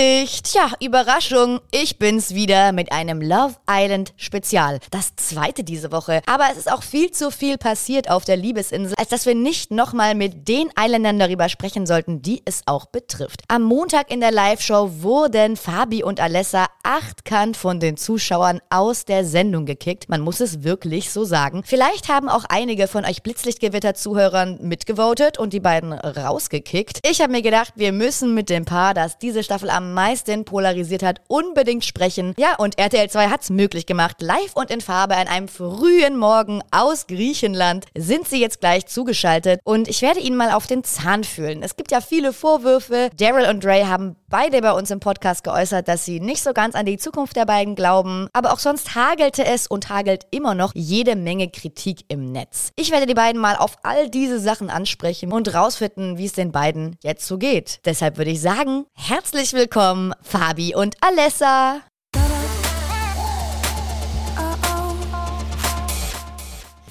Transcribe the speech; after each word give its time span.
nicht. 0.00 0.44
Tja, 0.44 0.70
Überraschung, 0.80 1.60
ich 1.70 1.98
bin's 1.98 2.34
wieder 2.34 2.72
mit 2.72 2.90
einem 2.90 3.20
Love 3.20 3.56
Island 3.68 4.14
Spezial. 4.16 4.78
Das 4.90 5.14
zweite 5.16 5.62
diese 5.62 5.92
Woche. 5.92 6.22
Aber 6.26 6.46
es 6.50 6.56
ist 6.56 6.72
auch 6.72 6.82
viel 6.82 7.10
zu 7.10 7.30
viel 7.30 7.58
passiert 7.58 8.10
auf 8.10 8.24
der 8.24 8.36
Liebesinsel, 8.36 8.94
als 8.96 9.10
dass 9.10 9.26
wir 9.26 9.34
nicht 9.34 9.70
nochmal 9.70 10.14
mit 10.14 10.48
den 10.48 10.70
Islandern 10.78 11.18
darüber 11.18 11.48
sprechen 11.48 11.86
sollten, 11.86 12.22
die 12.22 12.40
es 12.44 12.62
auch 12.66 12.86
betrifft. 12.86 13.42
Am 13.48 13.62
Montag 13.62 14.10
in 14.10 14.20
der 14.20 14.32
Live-Show 14.32 15.02
wurden 15.02 15.56
Fabi 15.56 16.02
und 16.02 16.18
Alessa 16.18 16.66
achtkant 16.82 17.56
von 17.56 17.78
den 17.78 17.96
Zuschauern 17.96 18.60
aus 18.70 19.04
der 19.04 19.24
Sendung 19.24 19.66
gekickt. 19.66 20.08
Man 20.08 20.22
muss 20.22 20.40
es 20.40 20.62
wirklich 20.62 21.10
so 21.10 21.24
sagen. 21.24 21.62
Vielleicht 21.64 22.08
haben 22.08 22.28
auch 22.28 22.44
einige 22.48 22.88
von 22.88 23.04
euch 23.04 23.22
Blitzlichtgewitter-Zuhörern 23.22 24.60
mitgevotet 24.62 25.38
und 25.38 25.52
die 25.52 25.60
beiden 25.60 25.92
rausgekickt. 25.92 27.00
Ich 27.08 27.20
habe 27.20 27.32
mir 27.32 27.42
gedacht, 27.42 27.74
wir 27.76 27.92
müssen 27.92 28.34
mit 28.34 28.48
dem 28.48 28.64
Paar, 28.64 28.94
das 28.94 29.18
diese 29.18 29.42
Staffel 29.42 29.68
am 29.68 29.89
meisten 29.94 30.44
polarisiert 30.44 31.02
hat, 31.02 31.20
unbedingt 31.28 31.84
sprechen. 31.84 32.34
Ja, 32.38 32.56
und 32.56 32.78
RTL 32.78 33.08
2 33.08 33.28
hat's 33.28 33.50
möglich 33.50 33.86
gemacht. 33.86 34.20
Live 34.20 34.54
und 34.54 34.70
in 34.70 34.80
Farbe 34.80 35.16
an 35.16 35.28
einem 35.28 35.48
frühen 35.48 36.16
Morgen 36.16 36.62
aus 36.70 37.06
Griechenland 37.06 37.86
sind 37.96 38.28
sie 38.28 38.40
jetzt 38.40 38.60
gleich 38.60 38.86
zugeschaltet 38.86 39.60
und 39.64 39.88
ich 39.88 40.02
werde 40.02 40.20
ihnen 40.20 40.36
mal 40.36 40.52
auf 40.52 40.66
den 40.66 40.84
Zahn 40.84 41.24
fühlen. 41.24 41.62
Es 41.62 41.76
gibt 41.76 41.90
ja 41.90 42.00
viele 42.00 42.32
Vorwürfe. 42.32 43.10
Daryl 43.18 43.48
und 43.48 43.64
Ray 43.64 43.84
haben 43.84 44.16
beide 44.28 44.62
bei 44.62 44.72
uns 44.72 44.90
im 44.90 45.00
Podcast 45.00 45.44
geäußert, 45.44 45.88
dass 45.88 46.04
sie 46.04 46.20
nicht 46.20 46.42
so 46.42 46.52
ganz 46.52 46.74
an 46.74 46.86
die 46.86 46.98
Zukunft 46.98 47.36
der 47.36 47.44
beiden 47.44 47.74
glauben. 47.74 48.28
Aber 48.32 48.52
auch 48.52 48.58
sonst 48.58 48.94
hagelte 48.94 49.44
es 49.44 49.66
und 49.66 49.88
hagelt 49.88 50.26
immer 50.30 50.54
noch 50.54 50.72
jede 50.74 51.16
Menge 51.16 51.50
Kritik 51.50 52.04
im 52.08 52.32
Netz. 52.32 52.72
Ich 52.76 52.90
werde 52.90 53.06
die 53.06 53.14
beiden 53.14 53.40
mal 53.40 53.56
auf 53.56 53.76
all 53.82 54.08
diese 54.08 54.38
Sachen 54.38 54.70
ansprechen 54.70 55.32
und 55.32 55.52
rausfinden, 55.52 56.16
wie 56.16 56.26
es 56.26 56.32
den 56.32 56.52
beiden 56.52 56.96
jetzt 57.02 57.26
so 57.26 57.38
geht. 57.38 57.80
Deshalb 57.84 58.16
würde 58.16 58.30
ich 58.30 58.40
sagen, 58.40 58.86
herzlich 58.94 59.52
willkommen, 59.52 59.79
Fabi 59.80 60.74
und 60.74 60.94
Alessa. 61.00 61.80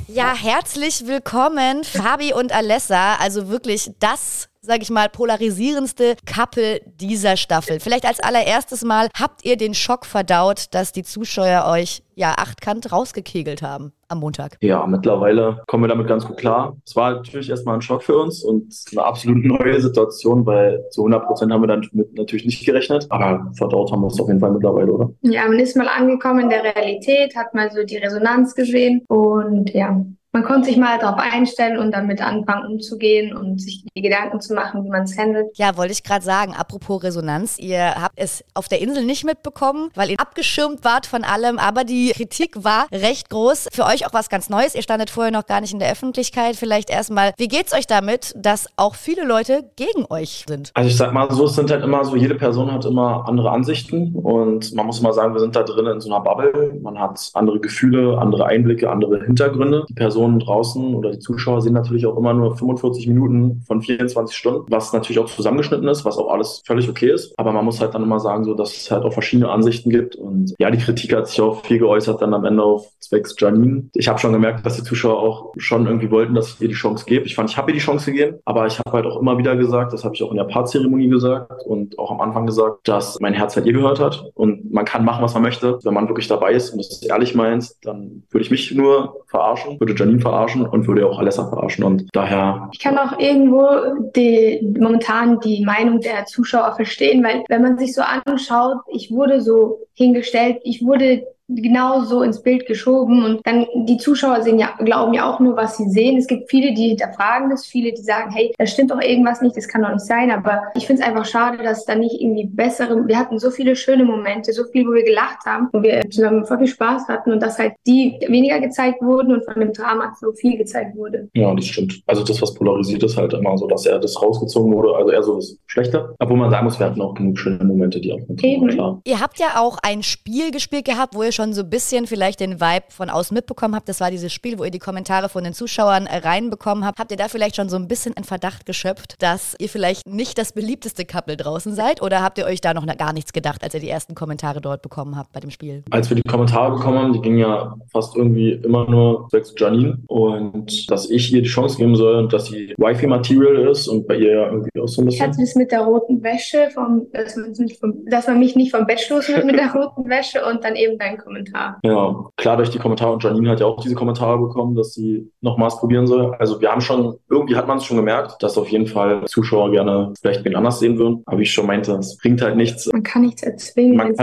Ja, 0.08 0.34
herzlich 0.34 1.06
willkommen, 1.06 1.84
Fabi 1.84 2.34
und 2.34 2.52
Alessa. 2.52 3.18
Also 3.18 3.48
wirklich 3.50 3.92
das 4.00 4.48
sage 4.70 4.84
ich 4.84 4.92
mal, 4.92 5.09
polarisierendste 5.09 6.16
Couple 6.31 6.80
dieser 6.86 7.38
Staffel. 7.38 7.80
Vielleicht 7.80 8.06
als 8.06 8.20
allererstes 8.20 8.84
Mal 8.86 9.09
habt 9.20 9.44
ihr 9.44 9.58
den 9.58 9.73
Schock 9.73 10.06
verdaut, 10.06 10.66
dass 10.72 10.92
die 10.92 11.02
Zuschauer 11.02 11.66
euch 11.67 12.03
ja 12.14 12.36
achtkant 12.38 12.92
rausgekegelt 12.92 13.64
haben 13.64 13.94
am 14.09 14.20
Montag. 14.20 14.58
Ja, 14.62 14.86
mittlerweile 14.86 15.64
kommen 15.66 15.86
wir 15.86 15.88
damit 15.88 16.08
ganz 16.08 16.23
gut 16.23 16.38
klar. 16.38 16.78
Es 16.86 16.95
war 16.95 17.16
natürlich 17.16 17.50
erstmal 17.50 17.75
ein 17.75 17.81
Schock 17.81 18.03
für 18.03 18.16
uns 18.16 18.44
und 18.44 18.72
eine 18.92 19.03
absolut 19.03 19.44
neue 19.44 19.81
Situation, 19.81 20.45
weil 20.45 20.84
zu 20.92 21.02
100 21.02 21.25
Prozent 21.25 21.52
haben 21.52 21.64
wir 21.64 21.67
damit 21.67 21.90
natürlich 22.16 22.45
nicht 22.45 22.64
gerechnet. 22.64 23.08
Aber 23.09 23.52
verdaut 23.58 23.92
haben 23.92 24.02
wir 24.02 24.08
es 24.08 24.20
auf 24.20 24.28
jeden 24.28 24.40
Fall 24.40 24.52
mittlerweile, 24.52 24.92
oder? 24.92 25.09
Ja, 25.22 25.47
man 25.47 25.58
ist 25.58 25.75
mal 25.78 25.88
angekommen 25.88 26.42
in 26.42 26.50
der 26.50 26.64
Realität, 26.64 27.36
hat 27.36 27.56
mal 27.56 27.72
so 27.72 27.84
die 27.84 27.97
Resonanz 27.97 28.53
gesehen 28.53 29.03
und 29.08 29.73
ja, 29.73 30.00
man 30.31 30.44
konnte 30.44 30.67
sich 30.67 30.77
mal 30.77 30.99
darauf 30.99 31.19
einstellen 31.19 31.80
und 31.80 31.91
damit 31.91 32.22
anfangen 32.22 32.73
umzugehen 32.73 33.35
und 33.35 33.59
sich 33.59 33.83
die 33.95 34.02
Gedanken 34.02 34.39
zu 34.39 34.53
machen, 34.53 34.83
wie 34.85 34.89
man 34.89 35.03
es 35.03 35.17
handelt. 35.17 35.47
Ja, 35.55 35.75
wollte 35.75 35.91
ich 35.91 36.03
gerade 36.03 36.23
sagen, 36.23 36.53
apropos 36.53 37.03
Resonanz, 37.03 37.58
ihr 37.58 37.95
habt 37.95 38.13
es 38.16 38.44
auf 38.53 38.67
der 38.67 38.80
Insel 38.81 39.05
nicht 39.05 39.25
mitbekommen, 39.25 39.89
weil 39.95 40.11
ihr 40.11 40.19
abgeschirmt 40.19 40.83
wart 40.83 41.07
von 41.07 41.23
allem, 41.23 41.57
aber 41.57 41.83
die 41.83 42.11
Kritik 42.11 42.63
war 42.63 42.88
recht 42.91 43.30
groß. 43.30 43.69
Für 43.72 43.85
euch 43.85 44.05
auch 44.05 44.13
was 44.13 44.30
ganz 44.30 44.50
Neues. 44.50 44.75
Ihr 44.75 44.83
standet 44.83 45.09
vorher 45.09 45.31
noch 45.31 45.47
gar 45.47 45.61
nicht 45.61 45.73
in 45.73 45.80
der 45.80 45.91
Öffentlichkeit. 45.91 46.55
Vielleicht 46.55 46.89
erstmal, 46.89 47.33
wie 47.38 47.47
geht's 47.47 47.73
euch 47.73 47.88
damit, 47.88 48.33
dass 48.35 48.67
auch 48.77 48.95
viele 48.95 49.25
Leute 49.25 49.69
gegen 49.77 50.05
euch 50.09 50.45
sind? 50.47 50.72
Also 50.75 50.89
ich 50.89 50.97
sag 50.97 51.11
mal 51.11 51.31
so, 51.31 51.45
es 51.45 51.55
sind 51.55 51.72
halt 51.72 51.83
immer 51.83 52.05
so, 52.05 52.16
jede 52.16 52.35
Person 52.35 52.72
hat 52.72 52.85
immer 52.85 53.27
andere 53.27 53.50
Ansichten 53.50 54.16
und 54.16 54.73
man 54.75 54.85
muss 54.85 55.02
mal 55.02 55.13
sagen, 55.13 55.33
wir 55.33 55.39
sind 55.39 55.55
da 55.55 55.63
drin 55.63 55.88
in 55.88 56.02
so 56.02 56.13
einer 56.13 56.23
Bubble. 56.23 56.79
Man 56.81 57.00
hat 57.00 57.31
andere 57.34 57.59
Gefühle, 57.59 58.18
andere 58.19 58.45
Einblicke, 58.45 58.89
andere 58.89 59.23
Hintergründe. 59.23 59.85
Die 59.89 59.94
Person 59.94 60.19
Personen 60.19 60.40
draußen 60.40 60.96
oder 60.96 61.12
die 61.12 61.19
Zuschauer 61.19 61.62
sehen 61.62 61.74
natürlich 61.74 62.06
auch 62.06 62.18
immer 62.18 62.34
nur 62.34 62.57
45 62.57 63.07
Minuten 63.07 63.62
von 63.66 63.81
24 63.81 64.35
Stunden, 64.35 64.66
was 64.69 64.91
natürlich 64.91 65.19
auch 65.19 65.28
zusammengeschnitten 65.28 65.88
ist, 65.88 66.03
was 66.03 66.18
auch 66.18 66.30
alles 66.30 66.62
völlig 66.66 66.90
okay 66.90 67.12
ist. 67.12 67.34
Aber 67.38 67.53
man 67.53 67.63
muss 67.63 67.80
halt 67.80 67.94
dann 67.94 68.03
immer 68.03 68.19
sagen, 68.19 68.44
so, 68.44 68.53
dass 68.53 68.75
es 68.75 68.91
halt 68.91 69.06
auch 69.06 69.13
verschiedene 69.13 69.50
Ansichten 69.50 69.90
gibt. 69.90 70.18
Und 70.18 70.53
ja, 70.59 70.72
die 70.72 70.78
Kritik 70.78 71.16
hat 71.16 71.28
sich 71.28 71.40
auch 71.40 71.63
viel 71.63 71.80
geäußert 71.80 72.22
dann 72.22 72.34
am 72.34 72.44
Ende 72.44 72.63
auf 72.63 72.88
zwecks 73.00 73.34
Janine. 73.38 73.90
Ich 73.94 74.09
habe 74.09 74.19
schon 74.19 74.34
gemerkt, 74.34 74.66
dass 74.66 74.75
die 74.75 74.84
Zuschauer 74.84 75.19
auch 75.19 75.53
schon 75.57 75.88
irgendwie 75.88 76.12
wollten, 76.12 76.34
dass 76.34 76.56
ich 76.56 76.62
ihr 76.62 76.68
die 76.68 76.74
Chance 76.74 77.06
gebe. 77.06 77.25
Ich 77.25 77.36
fand, 77.36 77.50
ich 77.50 77.57
habe 77.57 77.72
ihr 77.72 77.75
die 77.75 77.80
Chance 77.80 78.12
gegeben, 78.12 78.40
aber 78.44 78.68
ich 78.68 78.78
habe 78.80 78.91
halt 78.91 79.06
auch 79.06 79.19
immer 79.19 79.38
wieder 79.38 79.56
gesagt, 79.56 79.94
das 79.94 80.03
habe 80.03 80.16
ich 80.16 80.24
auch 80.24 80.31
in 80.31 80.38
der 80.38 80.44
Paarzeremonie 80.44 81.07
gesagt 81.07 81.63
und 81.66 81.97
auch 81.97 82.12
am 82.12 82.19
Anfang 82.19 82.46
gesagt, 82.46 82.88
dass 82.88 83.18
mein 83.22 83.34
Herz 83.34 83.56
halt 83.56 83.66
ihr 83.66 83.74
gehört 83.74 84.00
hat 84.00 84.31
und 84.36 84.72
man 84.74 84.84
kann 84.84 85.06
machen, 85.06 85.24
was 85.24 85.34
man 85.34 85.44
möchte. 85.44 85.80
Wenn 85.84 85.94
man 85.94 86.09
wirklich 86.09 86.28
dabei 86.28 86.51
ist 86.51 86.72
und 86.72 86.81
es 86.81 87.01
ehrlich 87.03 87.36
meint, 87.36 87.72
dann 87.84 88.24
würde 88.30 88.44
ich 88.44 88.51
mich 88.51 88.74
nur 88.74 89.16
verarschen, 89.28 89.80
würde 89.80 89.94
Janine 89.96 90.09
Janine 90.09 90.22
verarschen 90.22 90.66
und 90.66 90.88
würde 90.88 91.08
auch 91.08 91.20
Alessa 91.20 91.47
verarschen. 91.47 91.84
Und 91.84 92.09
daher. 92.14 92.70
Ich 92.72 92.80
kann 92.80 92.97
auch 92.97 93.18
irgendwo 93.20 94.09
die, 94.16 94.75
momentan 94.80 95.40
die 95.40 95.64
Meinung 95.64 96.02
der 96.02 96.25
Zuschauer 96.25 96.74
verstehen, 96.75 97.24
weil 97.24 97.44
wenn 97.47 97.62
man 97.62 97.78
sich 97.78 97.94
so 97.94 98.02
anschaut, 98.02 98.78
ich 98.88 99.12
wurde 99.12 99.42
so 99.42 99.80
hingestellt, 99.94 100.58
ich 100.64 100.84
wurde 100.84 101.24
genau 101.50 102.02
so 102.02 102.22
ins 102.22 102.42
Bild 102.42 102.66
geschoben 102.68 103.24
und 103.24 103.42
dann 103.46 103.66
die 103.86 103.98
Zuschauer 103.98 104.42
sehen 104.44 104.60
ja, 104.60 104.74
glauben 104.80 105.14
ja 105.14 105.30
auch 105.30 105.40
nur, 105.40 105.56
was 105.56 105.78
sie 105.78 105.90
sehen. 105.90 106.18
Es 106.18 106.28
gibt 106.28 106.50
viele, 106.50 106.74
die 106.74 106.90
hinterfragen 106.90 107.50
das, 107.50 107.66
viele, 107.66 107.92
die 107.92 108.02
sagen, 108.02 108.32
hey, 108.32 108.54
da 108.58 108.66
stimmt 108.66 108.92
doch 108.92 109.02
irgendwas 109.02 109.42
nicht, 109.42 109.58
das 109.58 109.68
kann 109.68 109.82
doch 109.82 109.92
nicht 109.92 110.06
sein, 110.06 110.32
aber 110.32 110.62
ich 110.76 110.86
finde 110.86 111.02
es 111.02 111.08
einfach 111.08 111.26
schade, 111.26 111.64
dass 111.64 111.86
da 111.86 111.96
nicht 111.96 112.22
irgendwie 112.22 112.46
bessere, 112.46 113.08
wir 113.08 113.18
hatten 113.18 113.40
so 113.40 113.50
viele 113.50 113.76
schöne 113.76 114.04
Momente, 114.04 114.54
so 114.54 114.64
viel, 114.66 114.86
wo 114.88 114.94
wir 114.94 115.04
gelacht 115.04 115.46
haben, 115.46 115.70
wo 115.74 115.82
wir 115.82 116.02
zusammen 116.10 116.46
voll 116.46 116.60
viel 116.60 116.68
Spaß 116.68 117.08
hatten 117.08 117.32
und 117.32 117.42
dass 117.42 117.58
halt 117.58 117.74
die 117.88 118.20
weniger 118.28 118.60
gezeigt 118.60 119.02
wurden 119.02 119.34
und 119.34 119.44
von 119.46 119.60
dem 119.60 119.74
Drama 119.74 120.14
so 120.20 120.31
viel 120.34 120.58
gezeigt 120.58 120.96
wurde. 120.96 121.30
Ja, 121.34 121.54
das 121.54 121.66
stimmt. 121.66 122.02
Also 122.06 122.24
das, 122.24 122.42
was 122.42 122.54
polarisiert 122.54 123.04
ist, 123.04 123.18
halt 123.18 123.34
immer 123.34 123.58
so, 123.58 123.68
dass 123.68 123.86
er 123.86 124.00
das 124.00 124.22
rausgezogen 124.22 124.74
wurde, 124.74 124.96
also 124.96 125.12
eher 125.12 125.24
so 125.24 125.36
das 125.36 125.58
Schlechte. 125.68 126.16
Obwohl 126.20 126.38
man 126.38 126.52
sagen 126.52 126.66
muss, 126.66 126.80
wir 126.80 126.86
hatten 126.86 127.02
auch 127.02 127.14
genug 127.14 127.38
schöne 127.38 127.64
Momente, 127.64 128.00
die 128.00 128.14
auch 128.14 128.20
Eben. 128.42 128.68
klar. 128.68 129.02
Ihr 129.06 129.20
habt 129.20 129.40
ja 129.40 129.60
auch 129.60 129.78
ein 129.81 130.04
Spiel 130.04 130.52
gespielt 130.52 130.86
gehabt, 130.86 131.16
wo 131.16 131.24
ihr 131.24 131.31
schon 131.39 131.53
so 131.53 131.61
ein 131.61 131.69
bisschen 131.69 132.05
vielleicht 132.05 132.41
den 132.41 132.59
Vibe 132.59 132.88
von 132.89 133.09
außen 133.09 133.33
mitbekommen 133.33 133.73
habt. 133.73 133.88
Das 133.88 134.01
war 134.01 134.11
dieses 134.11 134.33
Spiel, 134.33 134.59
wo 134.59 134.66
ihr 134.66 134.72
die 134.72 134.79
Kommentare 134.79 135.29
von 135.29 135.45
den 135.45 135.53
Zuschauern 135.53 136.05
äh, 136.05 136.17
reinbekommen 136.17 136.85
habt. 136.85 137.00
Habt 137.00 137.11
ihr 137.11 137.17
da 137.17 137.29
vielleicht 137.29 137.55
schon 137.55 137.69
so 137.69 137.77
ein 137.77 137.88
bisschen 137.88 138.17
einen 138.17 138.25
Verdacht 138.25 138.66
geschöpft, 138.66 139.16
dass 139.22 139.55
ihr 139.57 139.69
vielleicht 139.69 140.05
nicht 140.05 140.38
das 140.38 140.51
beliebteste 140.51 141.05
Couple 141.05 141.38
draußen 141.38 141.73
seid? 141.73 142.01
Oder 142.01 142.22
habt 142.22 142.39
ihr 142.39 142.45
euch 142.45 142.59
da 142.59 142.73
noch 142.73 142.85
gar 142.97 143.13
nichts 143.13 143.31
gedacht, 143.31 143.63
als 143.63 143.73
ihr 143.73 143.79
die 143.79 143.89
ersten 143.89 144.16
Kommentare 144.16 144.59
dort 144.59 144.81
bekommen 144.81 145.16
habt 145.16 145.31
bei 145.31 145.39
dem 145.39 145.50
Spiel? 145.50 145.83
Als 145.91 146.09
wir 146.09 146.16
die 146.16 146.23
Kommentare 146.23 146.73
bekommen 146.73 146.97
haben, 146.97 147.13
die 147.13 147.22
gingen 147.22 147.38
ja 147.38 147.73
fast 147.89 148.17
irgendwie 148.17 148.51
immer 148.51 148.89
nur 148.89 149.29
zwecks 149.29 149.53
Janine 149.56 150.00
und 150.07 150.91
dass 150.91 151.09
ich 151.09 151.31
ihr 151.31 151.41
die 151.41 151.47
Chance 151.47 151.77
geben 151.77 151.95
soll 151.95 152.16
und 152.16 152.33
dass 152.33 152.47
sie 152.47 152.73
Wifi-Material 152.77 153.69
ist 153.69 153.88
und 153.88 154.07
bei 154.07 154.16
ihr 154.16 154.33
ja 154.33 154.45
irgendwie 154.47 154.81
auch 154.81 154.88
so 154.88 155.01
ein 155.01 155.06
bisschen. 155.06 155.23
Ich 155.23 155.29
hatte 155.29 155.39
das 155.39 155.56
mit 155.56 155.71
der 155.71 155.81
roten 155.81 156.21
Wäsche, 156.21 156.69
vom, 156.73 157.07
dass, 157.13 157.38
man 157.38 158.06
dass 158.07 158.27
man 158.27 158.39
mich 158.39 158.57
nicht 158.57 158.71
vom 158.75 158.85
Bett 158.85 159.00
stoßen 159.00 159.35
wird 159.35 159.45
mit 159.45 159.57
der 159.57 159.71
roten 159.73 160.09
Wäsche 160.09 160.44
und 160.44 160.66
dann 160.66 160.75
eben 160.75 160.97
dein 160.97 161.17
Kommentar. 161.29 161.79
Ja, 161.84 162.25
klar 162.38 162.57
durch 162.57 162.72
die 162.72 162.79
Kommentare 162.79 163.13
und 163.13 163.23
Janine 163.23 163.51
hat 163.51 163.59
ja 163.59 163.67
auch 163.67 163.79
diese 163.81 163.95
Kommentare 163.95 164.40
bekommen, 164.40 164.75
dass 164.75 164.94
sie 164.94 165.31
nochmals 165.41 165.78
probieren 165.78 166.07
soll. 166.07 166.34
Also 166.40 166.59
wir 166.59 166.72
haben 166.72 166.81
schon, 166.81 167.16
irgendwie 167.29 167.56
hat 167.56 167.67
man 167.67 167.78
es 167.78 167.85
schon 167.85 167.97
gemerkt, 167.97 168.41
dass 168.41 168.57
auf 168.57 168.67
jeden 168.69 168.88
Fall 168.88 169.25
Zuschauer 169.25 169.72
gerne 169.72 170.13
vielleicht 170.19 170.44
wen 170.44 170.56
anders 170.56 170.79
sehen 170.79 170.97
würden. 170.97 171.22
Aber 171.25 171.38
wie 171.38 171.44
ich 171.44 171.53
schon 171.53 171.68
meinte, 171.68 171.94
es 171.94 172.18
bringt 172.18 172.41
halt 172.41 172.57
nichts. 172.57 172.91
Man 172.91 173.03
kann 173.03 173.22
nichts 173.22 173.44
erzwingen. 173.44 173.95
Man 173.95 174.16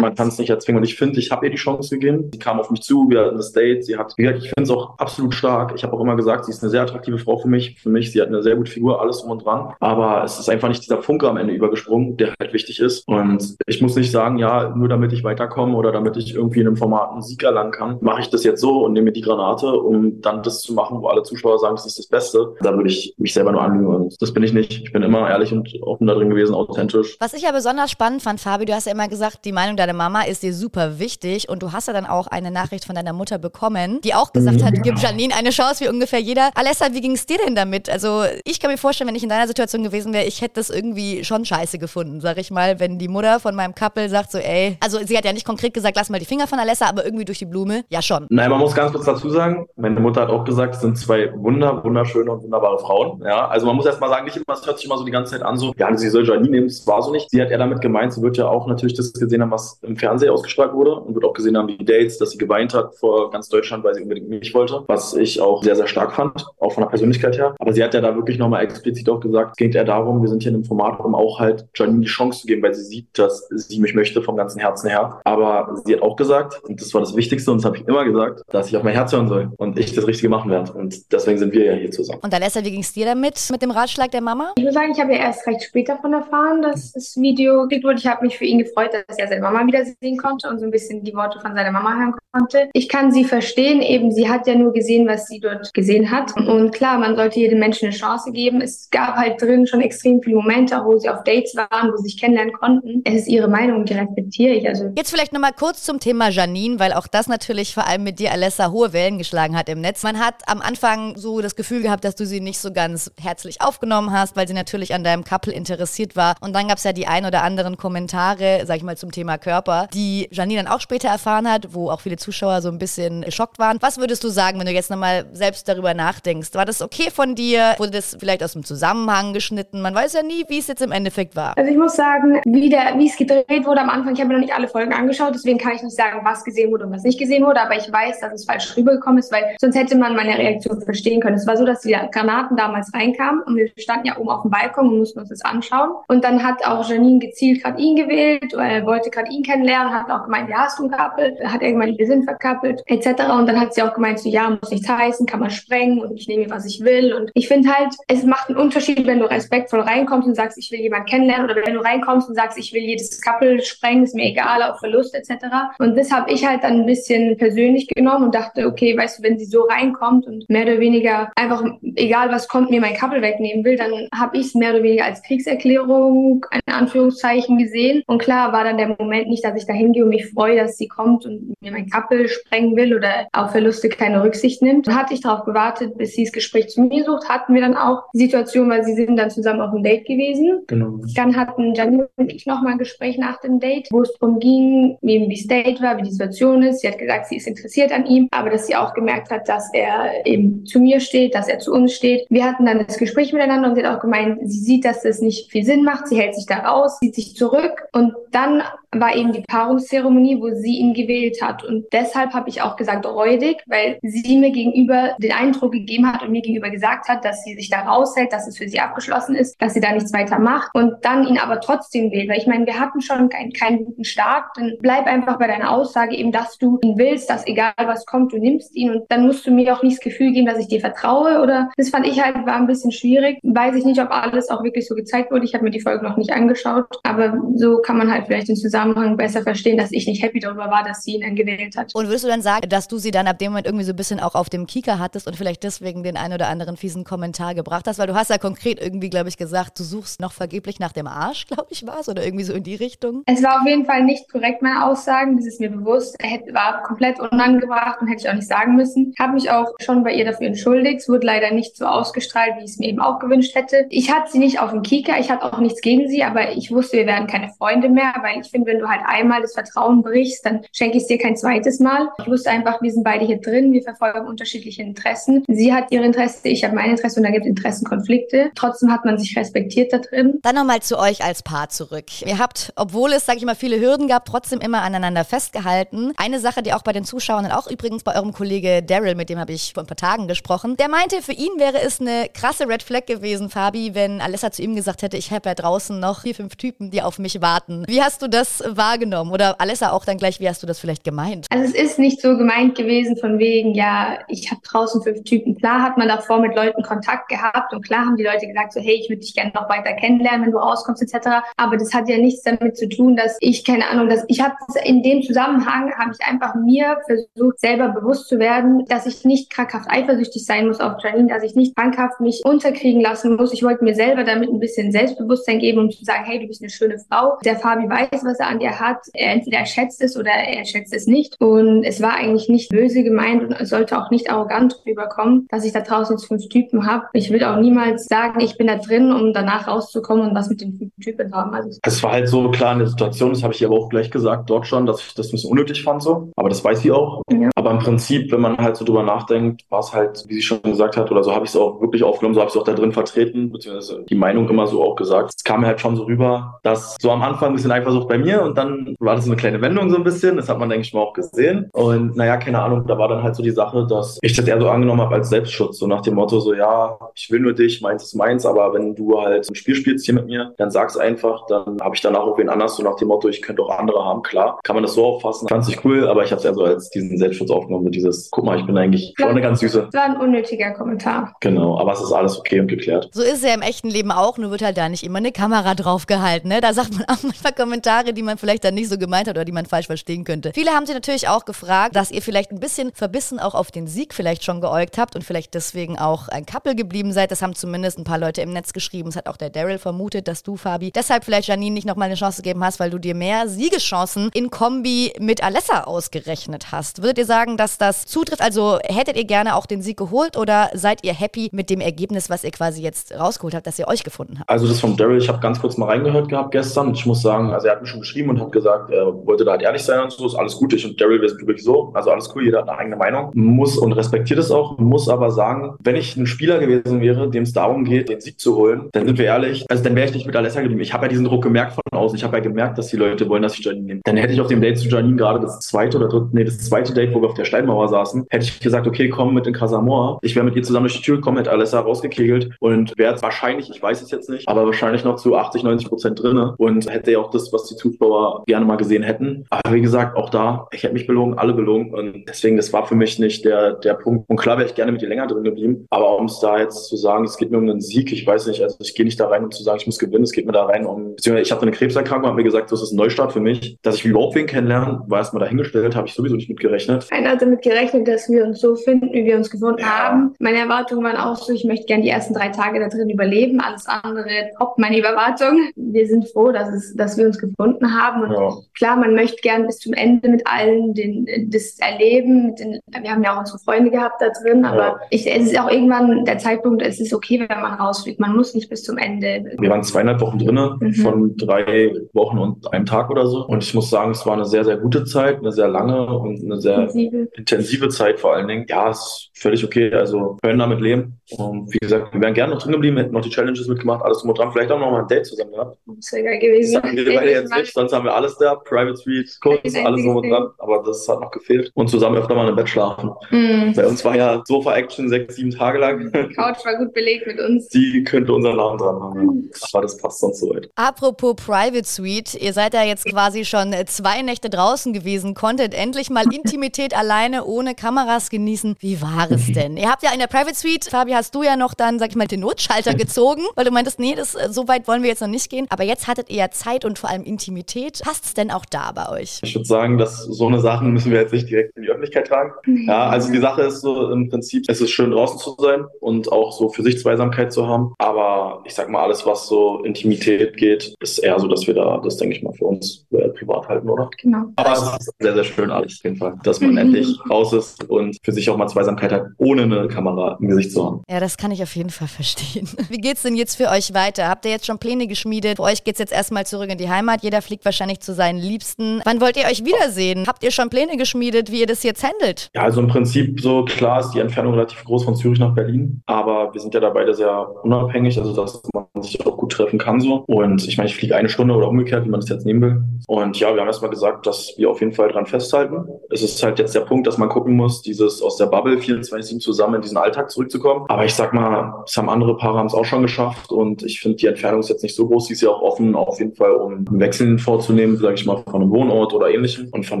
kann 0.14 0.28
es 0.28 0.38
nicht 0.38 0.50
erzwingen. 0.50 0.78
Und 0.78 0.84
ich 0.84 0.96
finde, 0.96 1.18
ich 1.18 1.30
habe 1.32 1.46
ihr 1.46 1.50
die 1.50 1.58
Chance 1.58 1.90
gegeben. 1.90 2.30
Sie 2.32 2.38
kam 2.38 2.60
auf 2.60 2.70
mich 2.70 2.82
zu, 2.82 3.08
wir 3.08 3.26
hatten 3.26 3.36
das 3.36 3.52
Date. 3.52 3.84
Sie 3.84 3.96
hat, 3.96 4.14
wie 4.16 4.22
gesagt, 4.22 4.44
ich 4.44 4.50
finde 4.50 4.62
es 4.62 4.70
auch 4.70 4.98
absolut 4.98 5.34
stark. 5.34 5.72
Ich 5.74 5.82
habe 5.82 5.94
auch 5.94 6.00
immer 6.00 6.14
gesagt, 6.14 6.44
sie 6.44 6.52
ist 6.52 6.62
eine 6.62 6.70
sehr 6.70 6.82
attraktive 6.82 7.18
Frau 7.18 7.38
für 7.38 7.48
mich. 7.48 7.80
Für 7.80 7.90
mich, 7.90 8.12
sie 8.12 8.20
hat 8.20 8.28
eine 8.28 8.42
sehr 8.42 8.54
gute 8.54 8.70
Figur, 8.70 9.00
alles 9.00 9.22
um 9.22 9.32
und 9.32 9.44
dran. 9.44 9.74
Aber 9.80 10.22
es 10.22 10.38
ist 10.38 10.48
einfach 10.48 10.68
nicht 10.68 10.82
dieser 10.82 11.02
Funke 11.02 11.28
am 11.28 11.36
Ende 11.36 11.52
übergesprungen, 11.52 12.16
der 12.16 12.34
halt 12.38 12.52
wichtig 12.52 12.78
ist. 12.78 13.06
Und 13.08 13.56
ich 13.66 13.82
muss 13.82 13.96
nicht 13.96 14.10
sagen, 14.10 14.38
ja, 14.38 14.72
nur 14.76 14.88
damit 14.88 15.12
ich 15.12 15.24
weiterkomme 15.24 15.74
oder 15.74 15.90
damit 15.90 16.16
ich 16.16 16.34
irgendwie 16.34 16.60
einem 16.68 16.76
Format 16.76 17.08
Sieg 17.24 17.42
erlangen 17.42 17.72
kann, 17.72 17.98
mache 18.00 18.20
ich 18.20 18.30
das 18.30 18.44
jetzt 18.44 18.60
so 18.60 18.84
und 18.84 18.92
nehme 18.92 19.12
die 19.12 19.20
Granate, 19.20 19.72
um 19.72 20.20
dann 20.20 20.42
das 20.42 20.60
zu 20.60 20.72
machen, 20.72 21.02
wo 21.02 21.08
alle 21.08 21.22
Zuschauer 21.22 21.58
sagen, 21.58 21.76
das 21.76 21.86
ist 21.86 21.98
das 21.98 22.06
Beste. 22.06 22.54
Da 22.60 22.74
würde 22.74 22.88
ich 22.88 23.14
mich 23.18 23.34
selber 23.34 23.52
nur 23.52 23.62
anlügen. 23.62 24.10
Das 24.20 24.32
bin 24.32 24.42
ich 24.42 24.52
nicht. 24.52 24.72
Ich 24.84 24.92
bin 24.92 25.02
immer 25.02 25.28
ehrlich 25.28 25.52
und 25.52 25.68
offen 25.82 26.06
da 26.06 26.14
drin 26.14 26.30
gewesen, 26.30 26.54
authentisch. 26.54 27.16
Was 27.20 27.34
ich 27.34 27.42
ja 27.42 27.52
besonders 27.52 27.90
spannend 27.90 28.22
fand, 28.22 28.40
Fabi, 28.40 28.64
du 28.64 28.74
hast 28.74 28.86
ja 28.86 28.92
immer 28.92 29.08
gesagt, 29.08 29.44
die 29.44 29.52
Meinung 29.52 29.76
deiner 29.76 29.92
Mama 29.92 30.22
ist 30.22 30.42
dir 30.42 30.54
super 30.54 30.98
wichtig 30.98 31.48
und 31.48 31.62
du 31.62 31.72
hast 31.72 31.88
ja 31.88 31.94
dann 31.94 32.06
auch 32.06 32.26
eine 32.26 32.50
Nachricht 32.50 32.84
von 32.84 32.94
deiner 32.94 33.12
Mutter 33.12 33.38
bekommen, 33.38 34.00
die 34.02 34.14
auch 34.14 34.32
gesagt 34.32 34.62
hat, 34.62 34.74
gib 34.82 34.98
Janine 34.98 35.34
eine 35.34 35.50
Chance, 35.50 35.84
wie 35.84 35.88
ungefähr 35.88 36.20
jeder. 36.20 36.50
Alessa, 36.54 36.92
wie 36.92 37.00
ging 37.00 37.12
es 37.12 37.26
dir 37.26 37.38
denn 37.38 37.54
damit? 37.54 37.88
Also 37.88 38.24
ich 38.44 38.60
kann 38.60 38.70
mir 38.70 38.78
vorstellen, 38.78 39.08
wenn 39.08 39.14
ich 39.14 39.22
in 39.22 39.28
deiner 39.28 39.46
Situation 39.46 39.82
gewesen 39.82 40.12
wäre, 40.12 40.24
ich 40.24 40.40
hätte 40.40 40.54
das 40.54 40.70
irgendwie 40.70 41.24
schon 41.24 41.44
scheiße 41.44 41.78
gefunden, 41.78 42.20
sag 42.20 42.38
ich 42.38 42.50
mal, 42.50 42.80
wenn 42.80 42.98
die 42.98 43.08
Mutter 43.08 43.40
von 43.40 43.54
meinem 43.54 43.74
Couple 43.74 44.08
sagt 44.08 44.32
so, 44.32 44.38
ey, 44.38 44.76
also 44.80 44.98
sie 45.04 45.16
hat 45.16 45.24
ja 45.24 45.32
nicht 45.32 45.46
konkret 45.46 45.74
gesagt, 45.74 45.96
lass 45.96 46.10
mal 46.10 46.18
die 46.18 46.26
Finger 46.26 46.46
von 46.48 46.58
Alessa, 46.58 46.88
aber 46.88 47.04
irgendwie 47.04 47.24
durch 47.24 47.38
die 47.38 47.46
Blume, 47.46 47.84
ja 47.90 48.02
schon. 48.02 48.26
Nein, 48.30 48.50
man 48.50 48.58
muss 48.58 48.74
ganz 48.74 48.92
kurz 48.92 49.04
dazu 49.04 49.30
sagen, 49.30 49.66
meine 49.76 50.00
Mutter 50.00 50.22
hat 50.22 50.30
auch 50.30 50.44
gesagt, 50.44 50.74
es 50.74 50.80
sind 50.80 50.96
zwei 50.98 51.32
wunder, 51.34 51.82
wunderschöne 51.84 52.30
und 52.30 52.42
wunderbare 52.42 52.78
Frauen. 52.78 53.22
Ja, 53.24 53.48
also 53.48 53.66
man 53.66 53.76
muss 53.76 53.86
erst 53.86 54.00
mal 54.00 54.08
sagen, 54.08 54.24
nicht 54.24 54.36
immer, 54.36 54.56
es 54.56 54.66
hört 54.66 54.78
sich 54.78 54.86
immer 54.86 54.98
so 54.98 55.04
die 55.04 55.10
ganze 55.10 55.32
Zeit 55.32 55.42
an, 55.42 55.56
so, 55.56 55.72
ja, 55.76 55.96
sie 55.96 56.08
soll 56.08 56.26
Janine 56.26 56.50
nehmen, 56.50 56.68
das 56.68 56.86
war 56.86 57.02
so 57.02 57.12
nicht. 57.12 57.30
Sie 57.30 57.40
hat 57.40 57.50
eher 57.50 57.58
damit 57.58 57.80
gemeint, 57.80 58.12
sie 58.12 58.22
wird 58.22 58.36
ja 58.36 58.48
auch 58.48 58.66
natürlich 58.66 58.94
das 58.94 59.12
gesehen 59.12 59.42
haben, 59.42 59.50
was 59.50 59.78
im 59.82 59.96
Fernsehen 59.96 60.30
ausgestrahlt 60.30 60.72
wurde 60.72 60.94
und 60.94 61.14
wird 61.14 61.24
auch 61.24 61.32
gesehen 61.32 61.56
haben, 61.56 61.68
die 61.68 61.84
Dates, 61.84 62.18
dass 62.18 62.30
sie 62.30 62.38
geweint 62.38 62.74
hat 62.74 62.94
vor 62.96 63.30
ganz 63.30 63.48
Deutschland, 63.48 63.84
weil 63.84 63.94
sie 63.94 64.02
unbedingt 64.02 64.28
mich 64.28 64.54
wollte, 64.54 64.84
was 64.88 65.14
ich 65.14 65.40
auch 65.40 65.62
sehr, 65.62 65.76
sehr 65.76 65.86
stark 65.86 66.12
fand, 66.12 66.46
auch 66.58 66.72
von 66.72 66.82
der 66.82 66.88
Persönlichkeit 66.88 67.36
her. 67.36 67.54
Aber 67.58 67.72
sie 67.72 67.82
hat 67.82 67.94
ja 67.94 68.00
da 68.00 68.14
wirklich 68.14 68.38
nochmal 68.38 68.64
explizit 68.64 69.08
auch 69.08 69.20
gesagt, 69.20 69.52
es 69.52 69.56
geht 69.56 69.74
eher 69.74 69.84
darum, 69.84 70.22
wir 70.22 70.28
sind 70.28 70.42
hier 70.42 70.50
in 70.50 70.56
einem 70.56 70.64
Format, 70.64 71.00
um 71.00 71.14
auch 71.14 71.40
halt 71.40 71.66
Janine 71.74 72.00
die 72.00 72.06
Chance 72.06 72.40
zu 72.40 72.46
geben, 72.46 72.62
weil 72.62 72.74
sie 72.74 72.84
sieht, 72.84 73.18
dass 73.18 73.48
sie 73.48 73.80
mich 73.80 73.94
möchte 73.94 74.22
vom 74.22 74.36
ganzen 74.36 74.60
Herzen 74.60 74.88
her. 74.88 75.20
Aber 75.24 75.76
sie 75.84 75.94
hat 75.94 76.02
auch 76.02 76.16
gesagt, 76.16 76.37
und 76.62 76.80
das 76.80 76.92
war 76.94 77.00
das 77.00 77.16
Wichtigste, 77.16 77.50
und 77.50 77.58
das 77.58 77.64
habe 77.64 77.76
ich 77.76 77.86
immer 77.86 78.04
gesagt, 78.04 78.42
dass 78.48 78.68
ich 78.68 78.76
auf 78.76 78.82
mein 78.82 78.94
Herz 78.94 79.12
hören 79.12 79.28
soll 79.28 79.52
und 79.56 79.78
ich 79.78 79.94
das 79.94 80.06
Richtige 80.06 80.28
machen 80.28 80.50
werde. 80.50 80.72
Und 80.72 81.12
deswegen 81.12 81.38
sind 81.38 81.52
wir 81.52 81.64
ja 81.64 81.72
hier 81.74 81.90
zusammen. 81.90 82.20
Und 82.22 82.34
Alessa, 82.34 82.64
wie 82.64 82.70
ging 82.70 82.80
es 82.80 82.92
dir 82.92 83.06
damit, 83.06 83.48
mit 83.50 83.62
dem 83.62 83.70
Ratschlag 83.70 84.10
der 84.10 84.20
Mama? 84.20 84.52
Ich 84.56 84.64
muss 84.64 84.74
sagen, 84.74 84.92
ich 84.92 85.00
habe 85.00 85.12
ja 85.12 85.20
erst 85.20 85.46
recht 85.46 85.62
spät 85.62 85.88
davon 85.88 86.12
erfahren, 86.12 86.62
dass 86.62 86.92
das 86.92 87.16
Video 87.16 87.62
gekriegt 87.62 87.84
wurde. 87.84 87.98
Ich 87.98 88.06
habe 88.06 88.24
mich 88.24 88.38
für 88.38 88.44
ihn 88.44 88.58
gefreut, 88.58 88.90
dass 88.92 89.18
er 89.18 89.28
seine 89.28 89.40
Mama 89.40 89.66
wiedersehen 89.66 90.16
konnte 90.16 90.48
und 90.48 90.58
so 90.58 90.64
ein 90.64 90.70
bisschen 90.70 91.04
die 91.04 91.14
Worte 91.14 91.40
von 91.40 91.54
seiner 91.54 91.70
Mama 91.70 91.96
hören 91.96 92.14
konnte. 92.32 92.68
Ich 92.72 92.88
kann 92.88 93.12
sie 93.12 93.24
verstehen, 93.24 93.82
eben 93.82 94.12
sie 94.12 94.28
hat 94.28 94.46
ja 94.46 94.54
nur 94.54 94.72
gesehen, 94.72 95.06
was 95.08 95.26
sie 95.26 95.40
dort 95.40 95.72
gesehen 95.74 96.10
hat. 96.10 96.36
Und 96.36 96.72
klar, 96.72 96.98
man 96.98 97.16
sollte 97.16 97.40
jedem 97.40 97.58
Menschen 97.58 97.86
eine 97.86 97.96
Chance 97.96 98.32
geben. 98.32 98.60
Es 98.60 98.88
gab 98.90 99.16
halt 99.16 99.40
drin 99.40 99.66
schon 99.66 99.80
extrem 99.80 100.22
viele 100.22 100.36
Momente, 100.36 100.80
wo 100.84 100.98
sie 100.98 101.08
auf 101.08 101.24
Dates 101.24 101.54
waren, 101.56 101.92
wo 101.92 101.96
sie 101.96 102.04
sich 102.04 102.20
kennenlernen 102.20 102.52
konnten. 102.54 103.02
Es 103.04 103.22
ist 103.22 103.28
ihre 103.28 103.48
Meinung, 103.48 103.84
die 103.84 103.94
respektiere 103.94 104.54
ich. 104.54 104.68
Also 104.68 104.90
Jetzt 104.96 105.10
vielleicht 105.10 105.32
nochmal 105.32 105.52
kurz 105.52 105.82
zum 105.82 106.00
Thema 106.00 106.27
Janine, 106.30 106.78
weil 106.78 106.92
auch 106.92 107.06
das 107.06 107.28
natürlich 107.28 107.74
vor 107.74 107.86
allem 107.86 108.02
mit 108.04 108.18
dir, 108.18 108.32
Alessa, 108.32 108.70
hohe 108.70 108.92
Wellen 108.92 109.18
geschlagen 109.18 109.56
hat 109.56 109.68
im 109.68 109.80
Netz. 109.80 110.02
Man 110.02 110.18
hat 110.18 110.34
am 110.46 110.60
Anfang 110.60 111.16
so 111.16 111.40
das 111.40 111.56
Gefühl 111.56 111.82
gehabt, 111.82 112.04
dass 112.04 112.14
du 112.14 112.26
sie 112.26 112.40
nicht 112.40 112.58
so 112.58 112.72
ganz 112.72 113.10
herzlich 113.20 113.60
aufgenommen 113.60 114.12
hast, 114.12 114.36
weil 114.36 114.48
sie 114.48 114.54
natürlich 114.54 114.94
an 114.94 115.04
deinem 115.04 115.24
Couple 115.24 115.52
interessiert 115.52 116.16
war. 116.16 116.34
Und 116.40 116.54
dann 116.54 116.68
gab 116.68 116.78
es 116.78 116.84
ja 116.84 116.92
die 116.92 117.06
ein 117.06 117.24
oder 117.24 117.42
anderen 117.42 117.76
Kommentare, 117.76 118.62
sag 118.64 118.76
ich 118.76 118.82
mal, 118.82 118.96
zum 118.96 119.12
Thema 119.12 119.38
Körper, 119.38 119.88
die 119.92 120.28
Janine 120.30 120.64
dann 120.64 120.72
auch 120.72 120.80
später 120.80 121.08
erfahren 121.08 121.50
hat, 121.50 121.74
wo 121.74 121.90
auch 121.90 122.00
viele 122.00 122.16
Zuschauer 122.16 122.62
so 122.62 122.68
ein 122.68 122.78
bisschen 122.78 123.22
geschockt 123.22 123.58
waren. 123.58 123.78
Was 123.80 123.98
würdest 123.98 124.24
du 124.24 124.28
sagen, 124.28 124.58
wenn 124.58 124.66
du 124.66 124.72
jetzt 124.72 124.90
nochmal 124.90 125.26
selbst 125.32 125.68
darüber 125.68 125.94
nachdenkst? 125.94 126.54
War 126.54 126.64
das 126.64 126.82
okay 126.82 127.10
von 127.10 127.34
dir? 127.34 127.74
Wurde 127.78 127.92
das 127.92 128.16
vielleicht 128.18 128.42
aus 128.42 128.52
dem 128.52 128.64
Zusammenhang 128.64 129.32
geschnitten? 129.32 129.80
Man 129.80 129.94
weiß 129.94 130.12
ja 130.14 130.22
nie, 130.22 130.44
wie 130.48 130.58
es 130.58 130.66
jetzt 130.66 130.82
im 130.82 130.92
Endeffekt 130.92 131.36
war. 131.36 131.56
Also 131.56 131.70
ich 131.70 131.76
muss 131.76 131.96
sagen, 131.96 132.40
wie, 132.44 133.06
es 133.06 133.16
gedreht 133.16 133.66
wurde 133.66 133.80
am 133.80 133.90
Anfang, 133.90 134.14
ich 134.14 134.20
habe 134.20 134.28
mir 134.28 134.34
noch 134.34 134.40
nicht 134.40 134.54
alle 134.54 134.68
Folgen 134.68 134.92
angeschaut, 134.92 135.34
deswegen 135.34 135.58
kann 135.58 135.72
ich 135.72 135.82
nicht 135.82 135.96
sagen, 135.96 136.17
was 136.24 136.44
gesehen 136.44 136.70
wurde 136.70 136.86
und 136.86 136.92
was 136.92 137.02
nicht 137.02 137.18
gesehen 137.18 137.44
wurde, 137.44 137.60
aber 137.60 137.76
ich 137.76 137.90
weiß, 137.90 138.20
dass 138.20 138.32
es 138.32 138.44
falsch 138.44 138.76
rübergekommen 138.76 139.18
ist, 139.18 139.32
weil 139.32 139.56
sonst 139.60 139.76
hätte 139.76 139.96
man 139.96 140.16
meine 140.16 140.36
Reaktion 140.36 140.80
verstehen 140.82 141.20
können. 141.20 141.36
Es 141.36 141.46
war 141.46 141.56
so, 141.56 141.64
dass 141.64 141.80
die 141.80 141.96
Granaten 142.12 142.56
damals 142.56 142.92
reinkamen 142.92 143.42
und 143.42 143.56
wir 143.56 143.70
standen 143.76 144.06
ja 144.06 144.16
oben 144.18 144.28
auf 144.28 144.42
dem 144.42 144.50
Balkon 144.50 144.88
und 144.88 144.98
mussten 144.98 145.20
uns 145.20 145.28
das 145.28 145.44
anschauen. 145.44 145.90
Und 146.08 146.24
dann 146.24 146.42
hat 146.44 146.64
auch 146.66 146.88
Janine 146.88 147.18
gezielt 147.18 147.62
gerade 147.62 147.80
ihn 147.80 147.96
gewählt, 147.96 148.54
oder 148.54 148.64
er 148.64 148.86
wollte 148.86 149.10
gerade 149.10 149.30
ihn 149.30 149.42
kennenlernen, 149.42 149.92
hat 149.92 150.10
auch 150.10 150.24
gemeint, 150.24 150.48
ja, 150.48 150.64
hast 150.64 150.78
du 150.78 150.88
Couple? 150.88 151.36
Hat 151.44 151.62
er 151.62 151.72
gemeint, 151.72 151.98
wir 151.98 152.06
sind 152.06 152.24
verkappelt, 152.24 152.82
etc. 152.86 153.06
Und 153.32 153.46
dann 153.46 153.60
hat 153.60 153.74
sie 153.74 153.82
auch 153.82 153.94
gemeint, 153.94 154.18
so, 154.18 154.28
ja, 154.28 154.50
muss 154.50 154.70
nichts 154.70 154.88
heißen, 154.88 155.26
kann 155.26 155.40
man 155.40 155.50
sprengen 155.50 156.00
und 156.00 156.12
ich 156.16 156.28
nehme 156.28 156.48
was 156.50 156.66
ich 156.66 156.84
will. 156.84 157.12
Und 157.14 157.30
ich 157.34 157.48
finde 157.48 157.72
halt, 157.72 157.94
es 158.06 158.24
macht 158.24 158.48
einen 158.48 158.58
Unterschied, 158.58 159.06
wenn 159.06 159.20
du 159.20 159.30
respektvoll 159.30 159.80
reinkommst 159.80 160.28
und 160.28 160.34
sagst, 160.34 160.58
ich 160.58 160.70
will 160.70 160.80
jemanden 160.80 161.06
kennenlernen 161.06 161.50
oder 161.50 161.56
wenn 161.64 161.74
du 161.74 161.80
reinkommst 161.80 162.28
und 162.28 162.34
sagst, 162.34 162.58
ich 162.58 162.72
will 162.72 162.82
jedes 162.82 163.20
Couple 163.20 163.62
sprengen, 163.62 164.04
ist 164.04 164.14
mir 164.14 164.26
egal, 164.26 164.62
auf 164.62 164.78
Verlust 164.78 165.14
etc. 165.14 165.44
Und 165.78 165.96
das 165.96 166.07
habe 166.12 166.32
ich 166.32 166.46
halt 166.46 166.64
dann 166.64 166.80
ein 166.80 166.86
bisschen 166.86 167.36
persönlich 167.36 167.88
genommen 167.88 168.26
und 168.26 168.34
dachte, 168.34 168.66
okay, 168.66 168.96
weißt 168.96 169.18
du, 169.18 169.22
wenn 169.22 169.38
sie 169.38 169.44
so 169.44 169.62
reinkommt 169.62 170.26
und 170.26 170.48
mehr 170.48 170.62
oder 170.62 170.80
weniger 170.80 171.30
einfach, 171.36 171.64
egal 171.96 172.30
was 172.30 172.48
kommt, 172.48 172.70
mir 172.70 172.80
mein 172.80 172.94
Couple 172.94 173.22
wegnehmen 173.22 173.64
will, 173.64 173.76
dann 173.76 174.08
habe 174.14 174.36
ich 174.36 174.46
es 174.46 174.54
mehr 174.54 174.70
oder 174.70 174.82
weniger 174.82 175.04
als 175.04 175.22
Kriegserklärung 175.22 176.44
in 176.52 176.72
Anführungszeichen 176.72 177.58
gesehen. 177.58 178.02
Und 178.06 178.22
klar 178.22 178.52
war 178.52 178.64
dann 178.64 178.78
der 178.78 178.96
Moment 178.98 179.28
nicht, 179.28 179.44
dass 179.44 179.56
ich 179.56 179.66
da 179.66 179.72
hingehe 179.72 180.04
und 180.04 180.10
mich 180.10 180.26
freue, 180.26 180.56
dass 180.56 180.76
sie 180.76 180.88
kommt 180.88 181.26
und 181.26 181.54
mir 181.60 181.72
mein 181.72 181.88
Couple 181.88 182.28
sprengen 182.28 182.76
will 182.76 182.94
oder 182.94 183.28
auf 183.32 183.52
Verluste 183.52 183.88
keine 183.88 184.22
Rücksicht 184.22 184.62
nimmt. 184.62 184.88
Hatte 184.88 185.14
ich 185.14 185.20
darauf 185.20 185.44
gewartet, 185.44 185.96
bis 185.96 186.14
sie 186.14 186.24
das 186.24 186.32
Gespräch 186.32 186.68
zu 186.68 186.82
mir 186.82 187.04
sucht. 187.04 187.28
Hatten 187.28 187.54
wir 187.54 187.60
dann 187.60 187.76
auch 187.76 188.04
die 188.14 188.18
Situation, 188.18 188.68
weil 188.70 188.84
sie 188.84 188.94
sind 188.94 189.16
dann 189.16 189.30
zusammen 189.30 189.60
auf 189.60 189.72
einem 189.72 189.82
Date 189.82 190.06
gewesen. 190.06 190.62
Genau. 190.66 191.00
Dann 191.14 191.36
hatten 191.36 191.74
Janine 191.74 192.08
und 192.16 192.32
ich 192.32 192.46
nochmal 192.46 192.72
ein 192.72 192.78
Gespräch 192.78 193.18
nach 193.18 193.40
dem 193.40 193.60
Date, 193.60 193.88
wo 193.90 194.02
es 194.02 194.12
darum 194.18 194.38
ging, 194.40 194.96
wie 195.02 195.28
das 195.28 195.46
Date 195.46 195.82
war, 195.82 195.97
wie 195.98 196.02
die 196.02 196.12
Situation 196.12 196.62
ist. 196.62 196.80
Sie 196.80 196.88
hat 196.88 196.98
gesagt, 196.98 197.26
sie 197.26 197.36
ist 197.36 197.46
interessiert 197.46 197.92
an 197.92 198.06
ihm, 198.06 198.28
aber 198.30 198.50
dass 198.50 198.66
sie 198.66 198.76
auch 198.76 198.94
gemerkt 198.94 199.30
hat, 199.30 199.48
dass 199.48 199.72
er 199.72 200.26
eben 200.26 200.64
zu 200.66 200.80
mir 200.80 201.00
steht, 201.00 201.34
dass 201.34 201.48
er 201.48 201.58
zu 201.58 201.72
uns 201.72 201.92
steht. 201.92 202.26
Wir 202.30 202.44
hatten 202.44 202.66
dann 202.66 202.84
das 202.86 202.98
Gespräch 202.98 203.32
miteinander 203.32 203.68
und 203.68 203.74
sie 203.74 203.84
hat 203.84 203.96
auch 203.96 204.00
gemeint, 204.00 204.38
sie 204.44 204.60
sieht, 204.60 204.84
dass 204.84 205.02
das 205.02 205.20
nicht 205.20 205.50
viel 205.50 205.64
Sinn 205.64 205.84
macht. 205.84 206.08
Sie 206.08 206.18
hält 206.18 206.34
sich 206.34 206.46
da 206.46 206.58
raus, 206.58 206.98
zieht 206.98 207.14
sich 207.14 207.36
zurück 207.36 207.86
und 207.92 208.14
dann 208.30 208.62
war 208.92 209.14
eben 209.14 209.32
die 209.32 209.42
Paarungszeremonie, 209.42 210.40
wo 210.40 210.54
sie 210.54 210.78
ihn 210.78 210.94
gewählt 210.94 211.42
hat. 211.42 211.62
Und 211.62 211.86
deshalb 211.92 212.32
habe 212.32 212.48
ich 212.48 212.62
auch 212.62 212.76
gesagt 212.76 213.04
räudig, 213.06 213.62
weil 213.66 213.98
sie 214.02 214.38
mir 214.38 214.50
gegenüber 214.50 215.14
den 215.18 215.32
Eindruck 215.32 215.72
gegeben 215.72 216.10
hat 216.10 216.22
und 216.22 216.30
mir 216.30 216.40
gegenüber 216.40 216.70
gesagt 216.70 217.08
hat, 217.08 217.24
dass 217.24 217.44
sie 217.44 217.54
sich 217.54 217.68
da 217.68 217.80
raushält, 217.80 218.32
dass 218.32 218.48
es 218.48 218.56
für 218.56 218.68
sie 218.68 218.80
abgeschlossen 218.80 219.34
ist, 219.34 219.60
dass 219.60 219.74
sie 219.74 219.80
da 219.80 219.92
nichts 219.92 220.12
weiter 220.12 220.38
macht 220.38 220.70
und 220.74 220.94
dann 221.02 221.26
ihn 221.26 221.38
aber 221.38 221.60
trotzdem 221.60 222.10
wählt. 222.10 222.30
Weil 222.30 222.38
ich 222.38 222.46
meine, 222.46 222.66
wir 222.66 222.80
hatten 222.80 223.02
schon 223.02 223.28
keinen, 223.28 223.52
keinen 223.52 223.84
guten 223.84 224.04
Start. 224.04 224.44
Dann 224.56 224.76
bleib 224.80 225.06
einfach 225.06 225.38
bei 225.38 225.46
deiner 225.46 225.70
Aussage 225.88 226.16
eben, 226.16 226.32
dass 226.32 226.58
du 226.58 226.78
ihn 226.82 226.98
willst, 226.98 227.30
dass 227.30 227.46
egal 227.46 227.72
was 227.78 228.04
kommt, 228.04 228.32
du 228.32 228.38
nimmst 228.38 228.76
ihn 228.76 228.90
und 228.90 229.04
dann 229.08 229.26
musst 229.26 229.46
du 229.46 229.50
mir 229.50 229.74
auch 229.74 229.82
nicht 229.82 229.96
das 229.96 230.04
Gefühl 230.04 230.32
geben, 230.32 230.46
dass 230.46 230.58
ich 230.58 230.68
dir 230.68 230.80
vertraue 230.80 231.40
oder 231.40 231.70
das 231.76 231.88
fand 231.88 232.06
ich 232.06 232.22
halt 232.22 232.46
war 232.46 232.56
ein 232.56 232.66
bisschen 232.66 232.92
schwierig. 232.92 233.38
Weiß 233.42 233.74
ich 233.74 233.84
nicht, 233.84 234.00
ob 234.00 234.10
alles 234.10 234.48
auch 234.50 234.62
wirklich 234.62 234.86
so 234.86 234.94
gezeigt 234.94 235.30
wurde. 235.30 235.44
Ich 235.44 235.54
habe 235.54 235.64
mir 235.64 235.70
die 235.70 235.80
Folge 235.80 236.04
noch 236.04 236.16
nicht 236.16 236.32
angeschaut, 236.32 236.86
aber 237.02 237.34
so 237.54 237.78
kann 237.78 237.96
man 237.96 238.10
halt 238.10 238.26
vielleicht 238.26 238.48
den 238.48 238.56
Zusammenhang 238.56 239.16
besser 239.16 239.42
verstehen, 239.42 239.78
dass 239.78 239.92
ich 239.92 240.06
nicht 240.06 240.22
happy 240.22 240.40
darüber 240.40 240.70
war, 240.70 240.84
dass 240.84 241.02
sie 241.02 241.16
ihn 241.16 241.22
dann 241.22 241.36
gewählt 241.36 241.76
hat. 241.76 241.94
Und 241.94 242.06
würdest 242.06 242.24
du 242.24 242.28
dann 242.28 242.42
sagen, 242.42 242.68
dass 242.68 242.88
du 242.88 242.98
sie 242.98 243.10
dann 243.10 243.26
ab 243.26 243.38
dem 243.38 243.52
Moment 243.52 243.66
irgendwie 243.66 243.84
so 243.84 243.92
ein 243.92 243.96
bisschen 243.96 244.20
auch 244.20 244.34
auf 244.34 244.50
dem 244.50 244.66
Kieker 244.66 244.98
hattest 244.98 245.26
und 245.26 245.36
vielleicht 245.36 245.62
deswegen 245.64 246.02
den 246.02 246.16
einen 246.16 246.34
oder 246.34 246.48
anderen 246.48 246.76
fiesen 246.76 247.04
Kommentar 247.04 247.54
gebracht 247.54 247.86
hast? 247.86 247.98
Weil 247.98 248.06
du 248.06 248.14
hast 248.14 248.30
ja 248.30 248.38
konkret 248.38 248.80
irgendwie, 248.80 249.10
glaube 249.10 249.28
ich, 249.28 249.36
gesagt, 249.36 249.78
du 249.78 249.84
suchst 249.84 250.20
noch 250.20 250.32
vergeblich 250.32 250.80
nach 250.80 250.92
dem 250.92 251.06
Arsch, 251.06 251.46
glaube 251.46 251.68
ich, 251.70 251.86
war 251.86 252.00
es, 252.00 252.08
oder 252.08 252.24
irgendwie 252.24 252.44
so 252.44 252.52
in 252.52 252.62
die 252.62 252.74
Richtung? 252.74 253.22
Es 253.26 253.42
war 253.42 253.60
auf 253.60 253.66
jeden 253.66 253.84
Fall 253.84 254.04
nicht 254.04 254.30
korrekt, 254.30 254.62
meine 254.62 254.84
Aussagen. 254.84 255.36
Das 255.36 255.46
ist 255.46 255.60
mir 255.60 255.70
bewusst. 255.78 256.16
War 256.52 256.82
komplett 256.82 257.20
unangebracht 257.20 258.00
und 258.00 258.08
hätte 258.08 258.22
ich 258.22 258.28
auch 258.28 258.34
nicht 258.34 258.48
sagen 258.48 258.76
müssen. 258.76 259.14
Habe 259.18 259.34
mich 259.34 259.50
auch 259.50 259.72
schon 259.80 260.02
bei 260.04 260.12
ihr 260.12 260.24
dafür 260.24 260.48
entschuldigt. 260.48 261.00
Es 261.00 261.08
wurde 261.08 261.26
leider 261.26 261.52
nicht 261.52 261.76
so 261.76 261.86
ausgestrahlt, 261.86 262.54
wie 262.58 262.64
ich 262.64 262.70
es 262.70 262.78
mir 262.78 262.88
eben 262.88 263.00
auch 263.00 263.18
gewünscht 263.18 263.54
hätte. 263.54 263.86
Ich 263.90 264.10
hatte 264.12 264.30
sie 264.32 264.38
nicht 264.38 264.60
auf 264.60 264.70
dem 264.70 264.82
Kieker. 264.82 265.18
Ich 265.18 265.30
hatte 265.30 265.44
auch 265.44 265.58
nichts 265.58 265.80
gegen 265.80 266.08
sie, 266.08 266.22
aber 266.22 266.52
ich 266.52 266.70
wusste, 266.70 266.98
wir 266.98 267.06
werden 267.06 267.26
keine 267.26 267.50
Freunde 267.50 267.88
mehr, 267.88 268.14
weil 268.22 268.40
ich 268.40 268.50
finde, 268.50 268.70
wenn 268.72 268.78
du 268.78 268.88
halt 268.88 269.00
einmal 269.06 269.42
das 269.42 269.54
Vertrauen 269.54 270.02
brichst, 270.02 270.44
dann 270.44 270.60
schenke 270.72 270.96
ich 270.96 271.04
es 271.04 271.08
dir 271.08 271.18
kein 271.18 271.36
zweites 271.36 271.80
Mal. 271.80 272.08
Ich 272.18 272.26
wusste 272.26 272.50
einfach, 272.50 272.82
wir 272.82 272.90
sind 272.90 273.04
beide 273.04 273.24
hier 273.24 273.40
drin. 273.40 273.72
Wir 273.72 273.82
verfolgen 273.82 274.26
unterschiedliche 274.26 274.82
Interessen. 274.82 275.44
Sie 275.48 275.72
hat 275.72 275.90
ihre 275.90 276.04
Interesse, 276.04 276.48
ich 276.48 276.64
habe 276.64 276.74
mein 276.74 276.90
Interesse 276.90 277.20
und 277.20 277.24
da 277.24 277.30
gibt 277.30 277.44
es 277.44 277.50
Interessenkonflikte. 277.50 278.50
Trotzdem 278.54 278.92
hat 278.92 279.04
man 279.04 279.18
sich 279.18 279.36
respektiert 279.36 279.92
da 279.92 279.98
drin. 279.98 280.38
Dann 280.42 280.54
nochmal 280.54 280.80
zu 280.80 280.98
euch 280.98 281.24
als 281.24 281.42
Paar 281.42 281.68
zurück. 281.68 282.22
Ihr 282.24 282.38
habt, 282.38 282.72
obwohl 282.76 283.12
es, 283.12 283.26
sage 283.26 283.38
ich 283.38 283.44
mal, 283.44 283.54
viele 283.54 283.80
Hürden 283.80 284.08
gab, 284.08 284.24
trotzdem 284.24 284.60
immer 284.60 284.82
aneinander 284.82 285.24
festgehalten. 285.24 285.67
Eine 286.16 286.40
Sache, 286.40 286.62
die 286.62 286.72
auch 286.72 286.82
bei 286.82 286.92
den 286.92 287.04
Zuschauern 287.04 287.44
und 287.44 287.52
auch 287.52 287.70
übrigens 287.70 288.02
bei 288.02 288.14
eurem 288.14 288.32
Kollege 288.32 288.82
Daryl, 288.82 289.14
mit 289.14 289.28
dem 289.28 289.38
habe 289.38 289.52
ich 289.52 289.72
vor 289.74 289.82
ein 289.82 289.86
paar 289.86 289.96
Tagen 289.96 290.28
gesprochen, 290.28 290.76
der 290.76 290.88
meinte, 290.88 291.22
für 291.22 291.32
ihn 291.32 291.58
wäre 291.58 291.80
es 291.80 292.00
eine 292.00 292.28
krasse 292.32 292.68
Red 292.68 292.82
Flag 292.82 293.06
gewesen, 293.06 293.50
Fabi, 293.50 293.94
wenn 293.94 294.20
Alessa 294.20 294.50
zu 294.50 294.62
ihm 294.62 294.74
gesagt 294.74 295.02
hätte, 295.02 295.16
ich 295.16 295.30
habe 295.30 295.48
ja 295.48 295.54
draußen 295.54 295.98
noch 295.98 296.22
vier, 296.22 296.34
fünf 296.34 296.56
Typen, 296.56 296.90
die 296.90 297.02
auf 297.02 297.18
mich 297.18 297.40
warten. 297.42 297.84
Wie 297.86 298.02
hast 298.02 298.22
du 298.22 298.28
das 298.28 298.62
wahrgenommen? 298.66 299.32
Oder 299.32 299.60
Alessa 299.60 299.92
auch 299.92 300.04
dann 300.04 300.18
gleich, 300.18 300.40
wie 300.40 300.48
hast 300.48 300.62
du 300.62 300.66
das 300.66 300.78
vielleicht 300.78 301.04
gemeint? 301.04 301.46
Also 301.50 301.64
es 301.64 301.74
ist 301.74 301.98
nicht 301.98 302.20
so 302.20 302.36
gemeint 302.36 302.76
gewesen 302.76 303.16
von 303.16 303.38
wegen, 303.38 303.74
ja, 303.74 304.18
ich 304.28 304.50
habe 304.50 304.60
draußen 304.62 305.02
fünf 305.02 305.22
Typen. 305.24 305.56
Klar 305.56 305.82
hat 305.82 305.98
man 305.98 306.08
davor 306.08 306.40
mit 306.40 306.54
Leuten 306.54 306.82
Kontakt 306.82 307.28
gehabt 307.28 307.72
und 307.72 307.84
klar 307.84 308.06
haben 308.06 308.16
die 308.16 308.24
Leute 308.24 308.46
gesagt 308.46 308.72
so, 308.72 308.80
hey, 308.80 309.00
ich 309.02 309.08
würde 309.08 309.20
dich 309.20 309.34
gerne 309.34 309.52
noch 309.54 309.68
weiter 309.68 309.92
kennenlernen, 309.94 310.46
wenn 310.46 310.52
du 310.52 310.58
rauskommst 310.58 311.02
etc. 311.02 311.28
Aber 311.56 311.76
das 311.76 311.92
hat 311.92 312.08
ja 312.08 312.18
nichts 312.18 312.42
damit 312.42 312.76
zu 312.76 312.88
tun, 312.88 313.16
dass 313.16 313.36
ich 313.40 313.64
keine 313.64 313.88
Ahnung, 313.88 314.08
dass 314.08 314.24
ich 314.28 314.40
habe 314.40 314.54
in 314.84 315.02
dem 315.02 315.22
Zusammenhang 315.22 315.47
habe 315.66 316.12
ich 316.12 316.26
einfach 316.26 316.54
mir 316.54 316.98
versucht 317.06 317.60
selber 317.60 317.88
bewusst 317.88 318.28
zu 318.28 318.38
werden, 318.38 318.84
dass 318.86 319.06
ich 319.06 319.24
nicht 319.24 319.50
krankhaft 319.50 319.90
eifersüchtig 319.90 320.44
sein 320.44 320.66
muss 320.68 320.80
auf 320.80 321.02
Janine, 321.02 321.28
dass 321.28 321.42
ich 321.42 321.54
nicht 321.54 321.76
krankhaft 321.76 322.20
mich 322.20 322.42
unterkriegen 322.44 323.00
lassen 323.00 323.36
muss. 323.36 323.52
Ich 323.52 323.62
wollte 323.62 323.84
mir 323.84 323.94
selber 323.94 324.24
damit 324.24 324.50
ein 324.50 324.60
bisschen 324.60 324.92
Selbstbewusstsein 324.92 325.58
geben, 325.58 325.80
um 325.80 325.90
zu 325.90 326.04
sagen, 326.04 326.24
hey, 326.24 326.40
du 326.40 326.46
bist 326.46 326.62
eine 326.62 326.70
schöne 326.70 326.98
Frau. 327.08 327.38
Der 327.44 327.56
Fabi 327.56 327.88
weiß, 327.88 328.24
was 328.24 328.38
er 328.38 328.48
an 328.48 328.58
dir 328.58 328.78
hat. 328.78 328.98
Er 329.12 329.32
entweder 329.32 329.64
schätzt 329.66 330.02
es 330.02 330.16
oder 330.16 330.30
er 330.30 330.64
schätzt 330.64 330.94
es 330.94 331.06
nicht. 331.06 331.40
Und 331.40 331.84
es 331.84 332.00
war 332.00 332.14
eigentlich 332.14 332.48
nicht 332.48 332.70
böse 332.70 333.02
gemeint 333.02 333.42
und 333.42 333.52
es 333.52 333.70
sollte 333.70 333.98
auch 333.98 334.10
nicht 334.10 334.30
arrogant 334.30 334.82
rüberkommen, 334.86 335.46
dass 335.50 335.64
ich 335.64 335.72
da 335.72 335.80
draußen 335.80 336.16
jetzt 336.16 336.26
fünf 336.26 336.48
Typen 336.48 336.86
habe. 336.86 337.06
Ich 337.12 337.30
will 337.30 337.42
auch 337.44 337.58
niemals 337.58 338.06
sagen, 338.06 338.40
ich 338.40 338.56
bin 338.56 338.66
da 338.66 338.76
drin, 338.76 339.12
um 339.12 339.32
danach 339.32 339.68
rauszukommen 339.68 340.28
und 340.28 340.34
was 340.34 340.48
mit 340.48 340.60
den 340.60 340.76
fünf 340.76 340.92
Typen 341.02 341.34
haben. 341.34 341.54
Also 341.54 341.78
es 341.82 342.02
war 342.02 342.12
halt 342.12 342.28
so 342.28 342.50
klar 342.50 342.72
eine 342.72 342.86
Situation, 342.86 343.30
das 343.30 343.42
habe 343.42 343.54
ich 343.54 343.64
aber 343.64 343.76
auch 343.76 343.88
gleich 343.88 344.10
gesagt, 344.10 344.50
dort 344.50 344.66
schon, 344.66 344.86
dass 344.86 345.00
ich 345.00 345.14
das 345.14 345.32
bisschen 345.38 345.50
unnötig 345.50 345.82
fand 345.82 346.02
so. 346.02 346.30
Aber 346.36 346.48
das 346.48 346.64
weiß 346.64 346.80
sie 346.80 346.92
auch. 346.92 347.22
Ja. 347.30 347.50
Aber 347.54 347.70
im 347.70 347.78
Prinzip, 347.78 348.30
wenn 348.32 348.40
man 348.40 348.58
halt 348.58 348.76
so 348.76 348.84
drüber 348.84 349.02
nachdenkt, 349.02 349.64
war 349.70 349.80
es 349.80 349.92
halt, 349.92 350.24
wie 350.26 350.34
sie 350.34 350.42
schon 350.42 350.62
gesagt 350.62 350.96
hat, 350.96 351.10
oder 351.10 351.22
so 351.22 351.34
habe 351.34 351.44
ich 351.44 351.50
es 351.50 351.56
auch 351.56 351.80
wirklich 351.80 352.02
aufgenommen, 352.02 352.34
so 352.34 352.40
habe 352.40 352.48
ich 352.48 352.54
es 352.54 352.60
auch 352.60 352.64
da 352.64 352.74
drin 352.74 352.92
vertreten, 352.92 353.50
beziehungsweise 353.50 354.04
die 354.08 354.14
Meinung 354.14 354.48
immer 354.48 354.66
so 354.66 354.82
auch 354.82 354.96
gesagt. 354.96 355.32
Es 355.36 355.44
kam 355.44 355.60
mir 355.60 355.66
halt 355.66 355.80
schon 355.80 355.96
so 355.96 356.04
rüber, 356.04 356.58
dass 356.62 356.96
so 357.00 357.10
am 357.10 357.22
Anfang 357.22 357.50
ein 357.50 357.54
bisschen 357.54 357.72
Eifersucht 357.72 358.08
bei 358.08 358.18
mir 358.18 358.42
und 358.42 358.56
dann 358.56 358.94
war 358.98 359.14
das 359.14 359.24
so 359.24 359.30
eine 359.30 359.40
kleine 359.40 359.60
Wendung 359.60 359.90
so 359.90 359.96
ein 359.96 360.04
bisschen. 360.04 360.36
Das 360.36 360.48
hat 360.48 360.58
man, 360.58 360.68
denke 360.68 360.84
ich 360.84 360.94
mal, 360.94 361.00
auch 361.00 361.12
gesehen. 361.12 361.68
Und 361.72 362.16
naja, 362.16 362.36
keine 362.36 362.60
Ahnung, 362.60 362.86
da 362.86 362.98
war 362.98 363.08
dann 363.08 363.22
halt 363.22 363.36
so 363.36 363.42
die 363.42 363.50
Sache, 363.50 363.86
dass 363.88 364.18
ich 364.22 364.34
das 364.34 364.46
eher 364.46 364.60
so 364.60 364.68
angenommen 364.68 365.00
habe 365.00 365.16
als 365.16 365.28
Selbstschutz. 365.28 365.78
So 365.78 365.86
nach 365.86 366.02
dem 366.02 366.14
Motto, 366.14 366.40
so 366.40 366.54
ja, 366.54 366.98
ich 367.14 367.30
will 367.30 367.40
nur 367.40 367.52
dich, 367.52 367.80
meins 367.80 368.04
ist 368.04 368.14
meins, 368.14 368.46
aber 368.46 368.72
wenn 368.74 368.94
du 368.94 369.20
halt 369.20 369.48
ein 369.48 369.54
Spiel 369.54 369.74
spielst 369.74 370.06
hier 370.06 370.14
mit 370.14 370.26
mir, 370.26 370.54
dann 370.58 370.70
sag's 370.70 370.96
einfach, 370.96 371.46
dann 371.46 371.78
habe 371.80 371.94
ich 371.94 372.00
danach 372.00 372.20
auch 372.20 372.38
wen 372.38 372.48
anders, 372.48 372.76
so 372.76 372.82
nach 372.82 372.96
dem 372.96 373.08
Motto, 373.08 373.28
ich 373.28 373.42
könnte 373.42 373.62
auch 373.62 373.78
andere 373.78 374.04
haben. 374.04 374.22
Klar, 374.22 374.58
kann 374.62 374.74
man 374.74 374.82
das 374.82 374.94
so 374.94 375.04
auffassen. 375.04 375.27
Fand 375.48 375.68
ich 375.68 375.84
cool, 375.84 376.08
aber 376.08 376.24
ich 376.24 376.30
habe 376.30 376.38
es 376.38 376.44
eher 376.44 376.54
so 376.54 376.64
als 376.64 376.90
diesen 376.90 377.16
Selbstschutz 377.18 377.50
aufgenommen, 377.50 377.84
so 377.84 377.90
dieses, 377.90 378.30
guck 378.30 378.44
mal, 378.44 378.58
ich 378.58 378.66
bin 378.66 378.76
eigentlich 378.76 379.14
schon 379.16 379.28
eine 379.28 379.40
ganz 379.40 379.60
süße. 379.60 379.88
Das 379.90 379.94
war 379.94 380.08
ein 380.08 380.20
unnötiger 380.20 380.72
Kommentar. 380.72 381.34
Genau, 381.40 381.78
aber 381.78 381.92
es 381.92 382.00
ist 382.00 382.12
alles 382.12 382.38
okay 382.38 382.60
und 382.60 382.68
geklärt. 382.68 383.08
So 383.12 383.22
ist 383.22 383.38
es 383.38 383.42
ja 383.42 383.54
im 383.54 383.62
echten 383.62 383.88
Leben 383.88 384.10
auch, 384.10 384.38
nur 384.38 384.50
wird 384.50 384.62
halt 384.62 384.76
da 384.76 384.88
nicht 384.88 385.04
immer 385.04 385.18
eine 385.18 385.32
Kamera 385.32 385.74
drauf 385.74 386.06
gehalten. 386.06 386.48
Ne? 386.48 386.60
Da 386.60 386.72
sagt 386.72 386.92
man 386.92 387.04
auch 387.08 387.22
manchmal 387.22 387.52
Kommentare, 387.52 388.12
die 388.12 388.22
man 388.22 388.38
vielleicht 388.38 388.64
dann 388.64 388.74
nicht 388.74 388.88
so 388.88 388.98
gemeint 388.98 389.28
hat 389.28 389.36
oder 389.36 389.44
die 389.44 389.52
man 389.52 389.66
falsch 389.66 389.86
verstehen 389.86 390.24
könnte. 390.24 390.52
Viele 390.54 390.70
haben 390.70 390.86
sich 390.86 390.94
natürlich 390.94 391.28
auch 391.28 391.44
gefragt, 391.44 391.96
dass 391.96 392.10
ihr 392.10 392.22
vielleicht 392.22 392.50
ein 392.50 392.60
bisschen 392.60 392.92
verbissen 392.92 393.38
auch 393.38 393.54
auf 393.54 393.70
den 393.70 393.86
Sieg 393.86 394.14
vielleicht 394.14 394.44
schon 394.44 394.60
geäugt 394.60 394.98
habt 394.98 395.14
und 395.14 395.24
vielleicht 395.24 395.54
deswegen 395.54 395.98
auch 395.98 396.28
ein 396.28 396.46
Couple 396.46 396.74
geblieben 396.74 397.12
seid. 397.12 397.30
Das 397.30 397.42
haben 397.42 397.54
zumindest 397.54 397.98
ein 397.98 398.04
paar 398.04 398.18
Leute 398.18 398.42
im 398.42 398.52
Netz 398.52 398.72
geschrieben. 398.72 399.08
Es 399.08 399.16
hat 399.16 399.28
auch 399.28 399.36
der 399.36 399.50
Daryl 399.50 399.78
vermutet, 399.78 400.28
dass 400.28 400.42
du, 400.42 400.56
Fabi, 400.56 400.90
deshalb 400.90 401.24
vielleicht 401.24 401.48
Janine 401.48 401.74
nicht 401.74 401.86
nochmal 401.86 402.06
eine 402.06 402.14
Chance 402.14 402.42
gegeben 402.42 402.64
hast, 402.64 402.80
weil 402.80 402.90
du 402.90 402.98
dir 402.98 403.14
mehr 403.14 403.48
Siegeschancen 403.48 404.30
in 404.34 404.50
Kombi 404.50 405.12
mit 405.20 405.42
Alessa 405.42 405.84
ausgerechnet 405.84 406.72
hast. 406.72 407.02
Würdet 407.02 407.18
ihr 407.18 407.26
sagen, 407.26 407.56
dass 407.56 407.78
das 407.78 408.06
zutrifft? 408.06 408.42
Also 408.42 408.78
hättet 408.84 409.16
ihr 409.16 409.24
gerne 409.24 409.56
auch 409.56 409.66
den 409.66 409.82
Sieg 409.82 409.96
geholt 409.96 410.36
oder 410.36 410.70
seid 410.74 411.04
ihr 411.04 411.12
happy 411.12 411.48
mit 411.52 411.70
dem 411.70 411.80
Ergebnis, 411.80 412.30
was 412.30 412.44
ihr 412.44 412.50
quasi 412.50 412.82
jetzt 412.82 413.12
rausgeholt 413.18 413.54
habt, 413.54 413.66
dass 413.66 413.78
ihr 413.78 413.88
euch 413.88 414.04
gefunden 414.04 414.38
habt? 414.38 414.48
Also 414.48 414.66
das 414.66 414.80
vom 414.80 414.96
Daryl, 414.96 415.18
ich 415.18 415.28
habe 415.28 415.40
ganz 415.40 415.60
kurz 415.60 415.76
mal 415.76 415.86
reingehört 415.86 416.28
gehabt 416.28 416.52
gestern. 416.52 416.92
Ich 416.92 417.06
muss 417.06 417.22
sagen, 417.22 417.52
also 417.52 417.66
er 417.66 417.74
hat 417.74 417.82
mir 417.82 417.88
schon 417.88 418.00
geschrieben 418.00 418.30
und 418.30 418.40
hat 418.40 418.52
gesagt, 418.52 418.90
er 418.90 419.06
wollte 419.26 419.44
da 419.44 419.52
halt 419.52 419.62
ehrlich 419.62 419.82
sein 419.82 420.00
und 420.00 420.12
so, 420.12 420.26
ist 420.26 420.34
alles 420.34 420.56
gut. 420.56 420.72
Ich 420.72 420.84
und 420.84 421.00
Daryl, 421.00 421.20
wir 421.20 421.28
sind 421.28 421.40
wirklich 421.40 421.64
so, 421.64 421.90
also 421.94 422.10
alles 422.10 422.28
cool, 422.34 422.44
jeder 422.44 422.58
hat 422.58 422.68
eine 422.68 422.78
eigene 422.78 422.96
Meinung, 422.96 423.30
muss 423.34 423.76
und 423.76 423.92
respektiert 423.92 424.38
es 424.38 424.50
auch, 424.50 424.78
muss 424.78 425.08
aber 425.08 425.30
sagen, 425.30 425.76
wenn 425.80 425.96
ich 425.96 426.16
ein 426.16 426.26
Spieler 426.26 426.58
gewesen 426.58 427.00
wäre, 427.00 427.28
dem 427.30 427.42
es 427.42 427.52
darum 427.52 427.84
geht, 427.84 428.08
den 428.08 428.20
Sieg 428.20 428.38
zu 428.38 428.56
holen, 428.56 428.88
dann 428.92 429.06
sind 429.06 429.18
wir 429.18 429.26
ehrlich, 429.26 429.64
also 429.68 429.82
dann 429.82 429.96
wäre 429.96 430.06
ich 430.06 430.14
nicht 430.14 430.26
mit 430.26 430.36
Alessa 430.36 430.60
geblieben. 430.60 430.80
Ich 430.80 430.92
habe 430.92 431.06
ja 431.06 431.08
diesen 431.08 431.24
Druck 431.24 431.42
gemerkt 431.42 431.72
von 431.72 431.82
außen. 431.90 432.16
Ich 432.16 432.24
habe 432.24 432.36
ja 432.36 432.42
gemerkt, 432.42 432.78
dass 432.78 432.88
die 432.88 432.96
Leute 432.96 433.28
wollen, 433.28 433.42
dass 433.42 433.58
ich 433.58 433.64
Janine 433.64 433.86
nehme. 433.86 434.00
Dann 434.04 434.16
hätte 434.16 434.32
ich 434.32 434.40
auf 434.40 434.48
dem 434.48 434.60
Date 434.60 434.78
zu 434.78 434.88
Janine 435.08 435.16
gerade 435.16 435.40
das 435.40 435.60
zweite 435.60 435.96
oder 435.96 436.08
dritte, 436.08 436.28
nee, 436.32 436.44
das 436.44 436.58
zweite 436.58 436.92
Date, 436.92 437.14
wo 437.14 437.20
wir 437.20 437.28
auf 437.28 437.34
der 437.34 437.44
Steinmauer 437.44 437.88
saßen, 437.88 438.26
hätte 438.30 438.44
ich 438.44 438.60
gesagt, 438.60 438.86
okay, 438.86 439.08
komm 439.08 439.34
mit 439.34 439.46
in 439.46 439.52
Casamor. 439.52 440.18
Ich 440.22 440.34
wäre 440.34 440.44
mit 440.44 440.56
ihr 440.56 440.62
zusammen 440.62 440.84
durch 440.84 440.96
die 440.96 441.02
Tür 441.02 441.16
gekommen, 441.16 441.38
hätte 441.38 441.50
Alessa 441.50 441.80
rausgekegelt 441.80 442.50
und 442.60 442.96
wäre 442.96 443.20
wahrscheinlich, 443.22 443.70
ich 443.70 443.82
weiß 443.82 444.02
es 444.02 444.10
jetzt 444.10 444.28
nicht, 444.28 444.48
aber 444.48 444.66
wahrscheinlich 444.66 445.04
noch 445.04 445.16
zu 445.16 445.36
80, 445.36 445.62
90 445.62 445.88
Prozent 445.88 446.22
drinne 446.22 446.54
und 446.58 446.90
hätte 446.90 447.12
ja 447.12 447.18
auch 447.18 447.30
das, 447.30 447.52
was 447.52 447.64
die 447.64 447.76
Zuschauer 447.76 448.44
gerne 448.46 448.66
mal 448.66 448.76
gesehen 448.76 449.02
hätten. 449.02 449.44
Aber 449.50 449.74
wie 449.74 449.80
gesagt, 449.80 450.16
auch 450.16 450.30
da, 450.30 450.68
ich 450.72 450.82
hätte 450.82 450.94
mich 450.94 451.06
belogen, 451.06 451.38
alle 451.38 451.54
belogen 451.54 451.94
und 451.94 452.24
deswegen, 452.28 452.56
das 452.56 452.72
war 452.72 452.86
für 452.86 452.94
mich 452.94 453.18
nicht 453.18 453.44
der, 453.44 453.74
der 453.74 453.94
Punkt. 453.94 454.28
Und 454.28 454.36
klar 454.36 454.58
wäre 454.58 454.68
ich 454.68 454.74
gerne 454.74 454.92
mit 454.92 455.02
ihr 455.02 455.08
länger 455.08 455.26
drin 455.26 455.44
geblieben, 455.44 455.86
aber 455.90 456.18
um 456.18 456.26
es 456.26 456.40
da 456.40 456.58
jetzt 456.58 456.88
zu 456.88 456.96
sagen, 456.96 457.24
es 457.24 457.36
geht 457.36 457.50
mir 457.50 457.58
um 457.58 457.68
einen 457.68 457.80
Sieg, 457.80 458.12
ich 458.12 458.26
weiß 458.26 458.46
nicht, 458.46 458.62
also 458.62 458.76
ich 458.80 458.94
gehe 458.94 459.04
nicht 459.04 459.18
da 459.18 459.28
rein, 459.28 459.44
um 459.44 459.50
zu 459.50 459.62
sagen, 459.62 459.78
ich 459.80 459.86
muss 459.86 459.98
gewinnen, 459.98 460.24
es 460.24 460.32
geht 460.32 460.46
mir 460.46 460.52
da 460.52 460.64
rein 460.64 460.86
um, 460.86 461.14
beziehungsweise 461.14 461.46
ich 461.46 461.52
hatte 461.52 461.62
eine 461.62 461.72
Krebserkrankung, 461.72 462.28
habe 462.28 462.36
mir 462.36 462.44
gesagt, 462.44 462.72
das 462.72 462.82
ist 462.82 462.92
ein 462.92 462.96
Neustart 462.96 463.32
für 463.32 463.40
mich, 463.40 463.78
dass 463.82 463.96
ich 463.96 464.04
überhaupt 464.04 464.34
wen 464.34 464.46
kennenlernen, 464.46 464.97
war 465.06 465.18
erstmal 465.18 465.42
dahingestellt, 465.42 465.96
habe 465.96 466.08
ich 466.08 466.14
sowieso 466.14 466.36
nicht 466.36 466.48
mit 466.48 466.60
gerechnet. 466.60 467.08
Keiner 467.10 467.30
hat 467.30 467.42
damit 467.42 467.62
gerechnet, 467.62 468.08
dass 468.08 468.28
wir 468.28 468.44
uns 468.44 468.60
so 468.60 468.74
finden, 468.76 469.12
wie 469.12 469.24
wir 469.24 469.36
uns 469.36 469.50
gefunden 469.50 469.80
ja. 469.80 469.86
haben. 469.86 470.34
Meine 470.38 470.58
Erwartungen 470.58 471.04
waren 471.04 471.16
auch 471.16 471.36
so, 471.36 471.52
ich 471.52 471.64
möchte 471.64 471.86
gerne 471.86 472.02
die 472.02 472.08
ersten 472.08 472.34
drei 472.34 472.48
Tage 472.48 472.80
da 472.80 472.88
drin 472.88 473.10
überleben, 473.10 473.60
alles 473.60 473.86
andere 473.86 474.50
top, 474.58 474.78
meine 474.78 474.98
Überwartung. 474.98 475.70
Wir 475.76 476.06
sind 476.06 476.28
froh, 476.28 476.52
dass, 476.52 476.68
es, 476.70 476.94
dass 476.94 477.16
wir 477.16 477.26
uns 477.26 477.38
gefunden 477.38 477.94
haben 477.94 478.22
und 478.22 478.32
ja. 478.32 478.50
klar, 478.76 478.96
man 478.96 479.14
möchte 479.14 479.40
gerne 479.42 479.66
bis 479.66 479.78
zum 479.78 479.92
Ende 479.92 480.28
mit 480.28 480.46
allen 480.46 480.94
den, 480.94 481.26
das 481.50 481.78
erleben, 481.78 482.54
den, 482.56 482.80
wir 483.00 483.10
haben 483.10 483.22
ja 483.22 483.34
auch 483.34 483.40
unsere 483.40 483.58
Freunde 483.58 483.90
gehabt 483.90 484.20
da 484.20 484.28
drin, 484.42 484.64
aber 484.64 484.78
ja. 484.78 485.00
ich, 485.10 485.26
es 485.26 485.46
ist 485.46 485.60
auch 485.60 485.70
irgendwann 485.70 486.24
der 486.24 486.38
Zeitpunkt, 486.38 486.82
es 486.82 487.00
ist 487.00 487.12
okay, 487.12 487.40
wenn 487.40 487.60
man 487.60 487.74
rausfliegt, 487.74 488.20
man 488.20 488.34
muss 488.34 488.54
nicht 488.54 488.68
bis 488.68 488.82
zum 488.82 488.98
Ende. 488.98 489.44
Wir 489.58 489.70
waren 489.70 489.82
zweieinhalb 489.82 490.20
Wochen 490.20 490.38
drinnen 490.38 490.76
mhm. 490.80 490.94
von 490.94 491.36
drei 491.36 491.92
Wochen 492.12 492.38
und 492.38 492.72
einem 492.72 492.86
Tag 492.86 493.10
oder 493.10 493.26
so 493.26 493.46
und 493.46 493.62
ich 493.62 493.74
muss 493.74 493.90
sagen, 493.90 494.12
es 494.12 494.24
war 494.26 494.34
eine 494.34 494.44
sehr, 494.44 494.64
sehr 494.64 494.76
gute 494.76 494.87
Zeit, 495.04 495.38
eine 495.38 495.52
sehr 495.52 495.68
lange 495.68 496.06
und 496.06 496.42
eine 496.44 496.60
sehr 496.60 496.78
intensive, 496.78 497.28
intensive 497.36 497.88
Zeit 497.88 498.20
vor 498.20 498.34
allen 498.34 498.48
Dingen. 498.48 498.66
Ja, 498.68 498.90
ist 498.90 499.30
völlig 499.34 499.64
okay, 499.64 499.92
also 499.92 500.36
können 500.42 500.58
damit 500.58 500.80
leben 500.80 501.20
und 501.30 501.72
wie 501.72 501.78
gesagt, 501.78 502.12
wir 502.12 502.20
wären 502.20 502.34
gerne 502.34 502.54
noch 502.54 502.62
drin 502.62 502.72
geblieben, 502.72 502.96
hätten 502.96 503.12
noch 503.12 503.20
die 503.20 503.30
Challenges 503.30 503.68
mitgemacht, 503.68 504.02
alles 504.02 504.18
drum 504.18 504.30
und 504.30 504.38
dran, 504.38 504.52
vielleicht 504.52 504.70
auch 504.70 504.78
noch 504.78 504.90
mal 504.90 505.02
ein 505.02 505.08
Date 505.08 505.26
zusammen 505.26 505.52
gehabt. 505.52 505.78
Das 505.86 506.12
wäre 506.12 506.24
geil 506.24 506.38
gewesen. 506.38 506.80
Das 506.82 506.92
wir 506.92 507.14
beide 507.14 507.30
jetzt 507.30 507.54
nicht, 507.54 507.72
sonst 507.72 507.92
haben 507.92 508.04
wir 508.04 508.14
alles 508.14 508.36
da, 508.38 508.54
Private 508.54 508.96
Suite, 508.96 509.38
Kurz, 509.40 509.74
alles 509.74 510.02
drum 510.02 510.16
und 510.16 510.28
dran, 510.28 510.48
aber 510.58 510.82
das 510.84 511.06
hat 511.08 511.20
noch 511.20 511.30
gefehlt 511.30 511.70
und 511.74 511.88
zusammen 511.88 512.16
öfter 512.16 512.34
mal 512.34 512.48
im 512.48 512.56
Bett 512.56 512.68
schlafen. 512.68 513.10
Mm. 513.30 513.72
Bei 513.74 513.86
uns 513.86 514.04
war 514.04 514.16
ja 514.16 514.42
Sofa-Action 514.46 515.08
sechs, 515.08 515.36
sieben 515.36 515.50
Tage 515.50 515.78
lang. 515.78 516.10
Die 516.12 516.34
Couch 516.34 516.64
war 516.64 516.76
gut 516.76 516.92
belegt 516.94 517.26
mit 517.26 517.40
uns. 517.40 517.68
Die 517.68 518.02
könnte 518.04 518.32
unseren 518.32 518.56
Namen 518.56 518.78
dran 518.78 519.00
haben, 519.00 519.50
aber 519.72 519.82
das 519.82 519.96
passt 519.98 520.20
sonst 520.20 520.40
soweit. 520.40 520.70
Apropos 520.76 521.34
Private 521.36 521.84
Suite, 521.84 522.34
ihr 522.34 522.52
seid 522.52 522.74
ja 522.74 522.82
jetzt 522.82 523.04
quasi 523.04 523.44
schon 523.44 523.74
zwei 523.86 524.22
Nächte 524.22 524.48
draußen 524.48 524.77
gewesen, 524.84 525.34
konntet 525.34 525.74
endlich 525.74 526.10
mal 526.10 526.24
Intimität 526.32 526.96
alleine 526.96 527.44
ohne 527.44 527.74
Kameras 527.74 528.30
genießen. 528.30 528.76
Wie 528.80 529.00
war 529.02 529.30
es 529.30 529.52
denn? 529.52 529.76
Ihr 529.76 529.90
habt 529.90 530.02
ja 530.02 530.12
in 530.12 530.18
der 530.18 530.26
Private 530.26 530.54
Suite, 530.54 530.84
Fabi, 530.84 531.12
hast 531.12 531.34
du 531.34 531.42
ja 531.42 531.56
noch 531.56 531.74
dann, 531.74 531.98
sag 531.98 532.10
ich 532.10 532.16
mal, 532.16 532.26
den 532.26 532.40
Notschalter 532.40 532.94
gezogen, 532.94 533.42
weil 533.56 533.64
du 533.64 533.70
meintest, 533.70 533.98
nee, 533.98 534.14
das, 534.14 534.32
so 534.32 534.68
weit 534.68 534.88
wollen 534.88 535.02
wir 535.02 535.10
jetzt 535.10 535.20
noch 535.20 535.28
nicht 535.28 535.50
gehen. 535.50 535.66
Aber 535.70 535.84
jetzt 535.84 536.06
hattet 536.06 536.30
ihr 536.30 536.36
ja 536.36 536.50
Zeit 536.50 536.84
und 536.84 536.98
vor 536.98 537.10
allem 537.10 537.24
Intimität. 537.24 538.00
Passt 538.04 538.24
es 538.24 538.34
denn 538.34 538.50
auch 538.50 538.64
da 538.64 538.92
bei 538.92 539.08
euch? 539.08 539.40
Ich 539.42 539.54
würde 539.54 539.66
sagen, 539.66 539.98
dass 539.98 540.24
so 540.24 540.46
eine 540.46 540.60
Sachen 540.60 540.92
müssen 540.92 541.12
wir 541.12 541.20
jetzt 541.20 541.32
nicht 541.32 541.48
direkt 541.48 541.76
in 541.76 541.82
die 541.82 541.88
Öffentlichkeit 541.88 542.26
tragen. 542.26 542.52
Ja, 542.86 543.08
also 543.08 543.32
die 543.32 543.38
Sache 543.38 543.62
ist 543.62 543.80
so 543.80 544.10
im 544.10 544.28
Prinzip, 544.28 544.64
es 544.68 544.80
ist 544.80 544.90
schön 544.90 545.10
draußen 545.10 545.38
zu 545.38 545.56
sein 545.58 545.86
und 546.00 546.30
auch 546.32 546.52
so 546.52 546.68
für 546.68 546.82
sich 546.82 546.98
Zweisamkeit 546.98 547.52
zu 547.52 547.66
haben. 547.66 547.94
Aber 547.98 548.62
ich 548.64 548.74
sag 548.74 548.88
mal, 548.88 549.02
alles, 549.02 549.26
was 549.26 549.46
so 549.48 549.82
Intimität 549.84 550.56
geht, 550.56 550.94
ist 551.00 551.18
eher 551.18 551.38
so, 551.38 551.48
dass 551.48 551.66
wir 551.66 551.74
da, 551.74 552.00
das 552.02 552.16
denke 552.16 552.36
ich 552.36 552.42
mal, 552.42 552.52
für 552.52 552.66
uns 552.66 553.06
äh, 553.10 553.28
privat 553.28 553.68
halten, 553.68 553.88
oder? 553.88 554.10
Genau. 554.20 554.46
Aber 554.58 554.72
es 554.72 554.82
ist 554.82 555.14
sehr, 555.20 555.34
sehr 555.34 555.44
schön 555.44 555.70
alles, 555.70 555.98
auf 555.98 556.04
jeden 556.04 556.16
Fall, 556.16 556.34
dass 556.42 556.60
man 556.60 556.76
endlich 556.76 557.16
raus 557.30 557.52
ist 557.52 557.88
und 557.88 558.16
für 558.24 558.32
sich 558.32 558.50
auch 558.50 558.56
mal 558.56 558.66
Zweisamkeit 558.66 559.12
hat, 559.12 559.26
ohne 559.38 559.62
eine 559.62 559.88
Kamera 559.88 560.36
im 560.40 560.48
Gesicht 560.48 560.72
zu 560.72 560.84
haben. 560.84 561.02
Ja, 561.08 561.20
das 561.20 561.36
kann 561.36 561.52
ich 561.52 561.62
auf 561.62 561.74
jeden 561.76 561.90
Fall 561.90 562.08
verstehen. 562.08 562.68
Wie 562.88 562.98
geht's 562.98 563.22
denn 563.22 563.36
jetzt 563.36 563.56
für 563.56 563.68
euch 563.68 563.94
weiter? 563.94 564.28
Habt 564.28 564.44
ihr 564.44 564.50
jetzt 564.50 564.66
schon 564.66 564.78
Pläne 564.78 565.06
geschmiedet? 565.06 565.58
Für 565.58 565.62
euch 565.62 565.84
geht's 565.84 566.00
jetzt 566.00 566.12
erstmal 566.12 566.44
zurück 566.44 566.70
in 566.70 566.78
die 566.78 566.90
Heimat. 566.90 567.22
Jeder 567.22 567.40
fliegt 567.40 567.64
wahrscheinlich 567.64 568.00
zu 568.00 568.14
seinen 568.14 568.38
Liebsten. 568.38 569.00
Wann 569.04 569.20
wollt 569.20 569.36
ihr 569.36 569.44
euch 569.44 569.64
wiedersehen? 569.64 570.26
Habt 570.26 570.42
ihr 570.42 570.50
schon 570.50 570.70
Pläne 570.70 570.96
geschmiedet, 570.96 571.52
wie 571.52 571.60
ihr 571.60 571.66
das 571.66 571.84
jetzt 571.84 572.02
handelt? 572.02 572.50
Ja, 572.54 572.62
also 572.62 572.80
im 572.80 572.88
Prinzip 572.88 573.40
so 573.40 573.64
klar 573.64 574.00
ist 574.00 574.10
die 574.10 574.20
Entfernung 574.20 574.54
relativ 574.54 574.82
groß 574.84 575.04
von 575.04 575.14
Zürich 575.14 575.38
nach 575.38 575.54
Berlin, 575.54 576.02
aber 576.06 576.52
wir 576.52 576.60
sind 576.60 576.74
ja 576.74 576.80
da 576.80 576.90
beide 576.90 577.14
sehr 577.14 577.48
unabhängig, 577.62 578.18
also 578.18 578.34
dass 578.34 578.60
man 578.74 579.02
sich 579.02 579.24
auch 579.24 579.36
gut 579.36 579.52
treffen 579.52 579.78
kann 579.78 580.00
so. 580.00 580.24
Und 580.26 580.66
ich 580.66 580.76
meine, 580.76 580.88
ich 580.88 580.96
fliege 580.96 581.14
eine 581.16 581.28
Stunde 581.28 581.54
oder 581.54 581.68
umgekehrt, 581.68 582.04
wie 582.04 582.10
man 582.10 582.20
das 582.20 582.28
jetzt 582.28 582.44
nehmen 582.44 582.60
will. 582.60 582.82
Und 583.06 583.38
ja, 583.38 583.54
wir 583.54 583.60
haben 583.60 583.68
erstmal 583.68 583.90
gesagt, 583.90 584.26
dass 584.26 584.47
wir 584.56 584.70
auf 584.70 584.80
jeden 584.80 584.92
Fall 584.92 585.08
dran 585.08 585.26
festhalten. 585.26 585.88
Es 586.10 586.22
ist 586.22 586.42
halt 586.42 586.58
jetzt 586.58 586.74
der 586.74 586.80
Punkt, 586.80 587.06
dass 587.06 587.18
man 587.18 587.28
gucken 587.28 587.54
muss, 587.54 587.82
dieses 587.82 588.22
aus 588.22 588.36
der 588.36 588.46
Bubble 588.46 588.76
24-7 588.76 589.40
zusammen 589.40 589.76
in 589.76 589.82
diesen 589.82 589.96
Alltag 589.96 590.30
zurückzukommen. 590.30 590.84
Aber 590.88 591.04
ich 591.04 591.14
sag 591.14 591.32
mal, 591.32 591.82
es 591.86 591.96
haben 591.96 592.08
andere 592.08 592.36
Paare 592.36 592.58
haben 592.58 592.66
es 592.66 592.74
auch 592.74 592.84
schon 592.84 593.02
geschafft 593.02 593.52
und 593.52 593.82
ich 593.82 594.00
finde, 594.00 594.16
die 594.16 594.26
Entfernung 594.26 594.60
ist 594.60 594.68
jetzt 594.68 594.82
nicht 594.82 594.94
so 594.94 595.06
groß. 595.06 595.26
Sie 595.26 595.34
ist 595.34 595.42
ja 595.42 595.50
auch 595.50 595.62
offen, 595.62 595.94
auf 595.94 596.18
jeden 596.18 596.34
Fall, 596.34 596.52
um 596.52 596.86
Wechseln 596.90 597.38
vorzunehmen, 597.38 597.96
sage 597.96 598.14
ich 598.14 598.26
mal, 598.26 598.42
von 598.48 598.62
einem 598.62 598.70
Wohnort 598.70 599.12
oder 599.14 599.30
ähnlichem. 599.30 599.68
Und 599.72 599.84
von 599.86 600.00